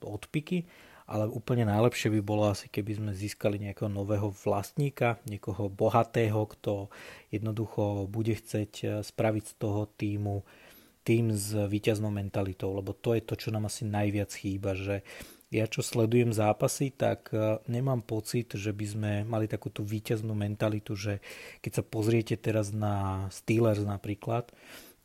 od 0.04 0.24
piky 0.28 0.68
ale 1.08 1.28
úplne 1.28 1.68
najlepšie 1.68 2.10
by 2.20 2.22
bolo 2.24 2.48
asi, 2.48 2.72
keby 2.72 2.92
sme 2.96 3.12
získali 3.12 3.60
nejakého 3.60 3.92
nového 3.92 4.32
vlastníka, 4.32 5.20
niekoho 5.28 5.68
bohatého, 5.68 6.48
kto 6.48 6.88
jednoducho 7.28 8.08
bude 8.08 8.40
chcieť 8.40 9.04
spraviť 9.04 9.44
z 9.44 9.54
toho 9.60 9.82
týmu 10.00 10.48
tým 11.04 11.36
s 11.36 11.52
víťaznou 11.54 12.10
mentalitou, 12.10 12.72
lebo 12.76 12.96
to 12.96 13.16
je 13.16 13.22
to, 13.24 13.36
čo 13.36 13.52
nám 13.52 13.68
asi 13.68 13.84
najviac 13.84 14.32
chýba, 14.32 14.74
že 14.74 15.04
ja 15.54 15.70
čo 15.70 15.86
sledujem 15.86 16.34
zápasy, 16.34 16.90
tak 16.90 17.30
eh, 17.32 17.62
nemám 17.70 18.02
pocit, 18.02 18.58
že 18.58 18.74
by 18.74 18.86
sme 18.90 19.12
mali 19.24 19.46
takúto 19.46 19.86
víťaznú 19.86 20.34
mentalitu, 20.34 20.98
že 20.98 21.22
keď 21.62 21.72
sa 21.72 21.84
pozriete 21.86 22.36
teraz 22.40 22.74
na 22.74 23.28
Steelers 23.30 23.86
napríklad, 23.86 24.50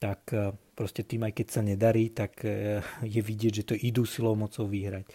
tak 0.01 0.25
eh, 0.33 0.57
proste 0.73 1.05
tým 1.05 1.29
aj 1.29 1.37
keď 1.37 1.47
sa 1.53 1.61
nedarí, 1.61 2.09
tak 2.09 2.47
je 3.03 3.21
vidieť, 3.21 3.53
že 3.53 3.69
to 3.69 3.75
idú 3.75 4.07
silou 4.07 4.39
mocou 4.39 4.71
vyhrať. 4.71 5.11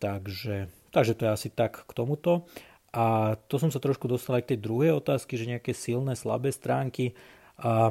Takže, 0.00 0.72
takže 0.94 1.12
to 1.12 1.22
je 1.28 1.34
asi 1.34 1.48
tak 1.52 1.84
k 1.84 1.90
tomuto. 1.92 2.48
A 2.94 3.36
to 3.52 3.60
som 3.60 3.68
sa 3.68 3.82
trošku 3.84 4.08
dostal 4.08 4.40
aj 4.40 4.48
k 4.48 4.50
tej 4.56 4.64
druhej 4.64 4.96
otázky, 4.96 5.36
že 5.36 5.50
nejaké 5.50 5.76
silné, 5.76 6.16
slabé 6.16 6.48
stránky. 6.48 7.12
A 7.58 7.90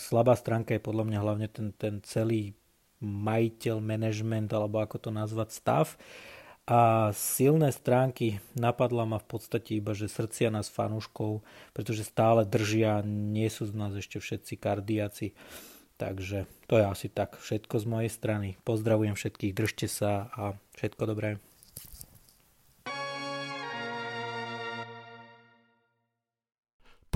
slabá 0.00 0.32
stránka 0.40 0.72
je 0.72 0.80
podľa 0.80 1.04
mňa 1.04 1.18
hlavne 1.20 1.48
ten, 1.52 1.68
ten 1.76 2.00
celý 2.00 2.56
majiteľ, 3.04 3.76
management, 3.84 4.48
alebo 4.56 4.80
ako 4.80 4.96
to 4.96 5.10
nazvať, 5.12 5.52
stav. 5.52 5.86
A 6.66 7.12
silné 7.14 7.70
stránky 7.70 8.42
napadla 8.56 9.06
ma 9.06 9.22
v 9.22 9.28
podstate 9.38 9.78
iba, 9.78 9.94
že 9.94 10.10
srdcia 10.10 10.50
nás 10.50 10.66
fanúškov, 10.66 11.46
pretože 11.70 12.02
stále 12.08 12.42
držia, 12.42 13.06
nie 13.06 13.46
sú 13.46 13.70
z 13.70 13.76
nás 13.76 13.94
ešte 13.94 14.18
všetci 14.18 14.58
kardiaci. 14.58 15.36
Takže 15.96 16.44
to 16.66 16.74
je 16.76 16.84
asi 16.84 17.06
tak 17.12 17.38
všetko 17.38 17.80
z 17.80 17.86
mojej 17.86 18.10
strany. 18.10 18.48
Pozdravujem 18.66 19.14
všetkých, 19.14 19.56
držte 19.56 19.86
sa 19.86 20.26
a 20.34 20.58
všetko 20.74 21.02
dobré. 21.06 21.38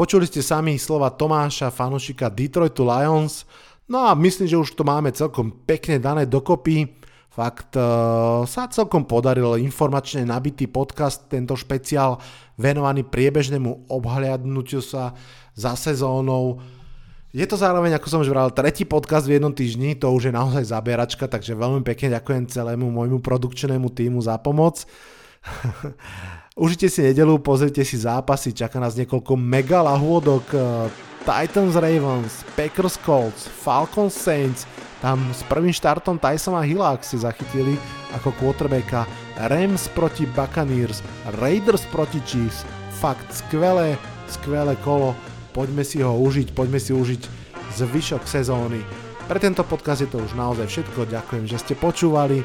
Počuli 0.00 0.24
ste 0.24 0.40
sami 0.40 0.80
slova 0.80 1.12
Tomáša, 1.12 1.68
fanušika 1.68 2.32
Detroitu 2.32 2.88
Lions, 2.88 3.44
no 3.84 4.08
a 4.08 4.16
myslím, 4.16 4.48
že 4.48 4.56
už 4.56 4.72
to 4.72 4.80
máme 4.80 5.12
celkom 5.12 5.52
pekne 5.68 6.00
dané 6.00 6.24
dokopy. 6.24 6.88
Fakt 7.28 7.76
uh, 7.76 8.40
sa 8.48 8.64
celkom 8.72 9.04
podaril 9.04 9.60
informačne 9.60 10.24
nabitý 10.24 10.72
podcast, 10.72 11.28
tento 11.28 11.52
špeciál 11.52 12.16
venovaný 12.56 13.04
priebežnému 13.04 13.92
obhľadnutiu 13.92 14.80
sa 14.80 15.12
za 15.52 15.76
sezónou 15.76 16.64
je 17.36 17.44
to 17.44 17.60
zároveň, 17.60 18.00
ako 18.00 18.08
som 18.08 18.24
už 18.24 18.32
vral, 18.32 18.48
tretí 18.56 18.88
podcast 18.88 19.28
v 19.28 19.36
jednom 19.36 19.52
týždni, 19.52 20.00
to 20.00 20.08
už 20.08 20.32
je 20.32 20.34
naozaj 20.34 20.64
zabieračka, 20.64 21.28
takže 21.28 21.52
veľmi 21.52 21.84
pekne 21.84 22.16
ďakujem 22.16 22.48
celému 22.48 22.88
môjmu 22.88 23.20
produkčnému 23.20 23.92
týmu 23.92 24.18
za 24.24 24.40
pomoc. 24.40 24.82
Užite 26.60 26.92
si 26.92 27.00
nedelu, 27.00 27.40
pozrite 27.40 27.80
si 27.88 27.96
zápasy, 27.96 28.52
čaká 28.52 28.76
nás 28.76 28.92
niekoľko 28.92 29.32
mega 29.32 29.80
lahôdok, 29.80 30.44
eh, 30.52 30.92
Titans 31.24 31.72
Ravens, 31.72 32.44
Packers 32.52 33.00
Colts, 33.00 33.48
Falcons 33.48 34.12
Saints, 34.12 34.68
Tam 35.00 35.32
s 35.32 35.40
prvým 35.48 35.72
štartom 35.72 36.20
Tysona 36.20 36.60
Hilla, 36.60 36.92
ak 36.92 37.00
ste 37.00 37.24
zachytili, 37.24 37.80
ako 38.12 38.36
quarterbacka, 38.36 39.08
Rams 39.48 39.88
proti 39.96 40.28
Buccaneers, 40.28 41.00
Raiders 41.40 41.88
proti 41.88 42.20
Chiefs, 42.28 42.68
fakt 43.00 43.24
skvelé, 43.32 43.96
skvelé 44.28 44.76
kolo, 44.84 45.16
poďme 45.56 45.88
si 45.88 46.04
ho 46.04 46.12
užiť, 46.12 46.52
poďme 46.52 46.76
si 46.76 46.92
užiť 46.92 47.22
zvyšok 47.80 48.28
sezóny. 48.28 48.84
Pre 49.24 49.40
tento 49.40 49.64
podcast 49.64 50.04
je 50.04 50.12
to 50.12 50.20
už 50.20 50.36
naozaj 50.36 50.68
všetko, 50.68 51.08
ďakujem, 51.08 51.48
že 51.48 51.56
ste 51.56 51.72
počúvali, 51.80 52.44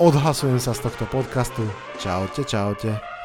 odhlasujem 0.00 0.56
sa 0.56 0.72
z 0.72 0.80
tohto 0.80 1.04
podcastu, 1.12 1.60
čaute, 2.00 2.40
čaute. 2.48 3.15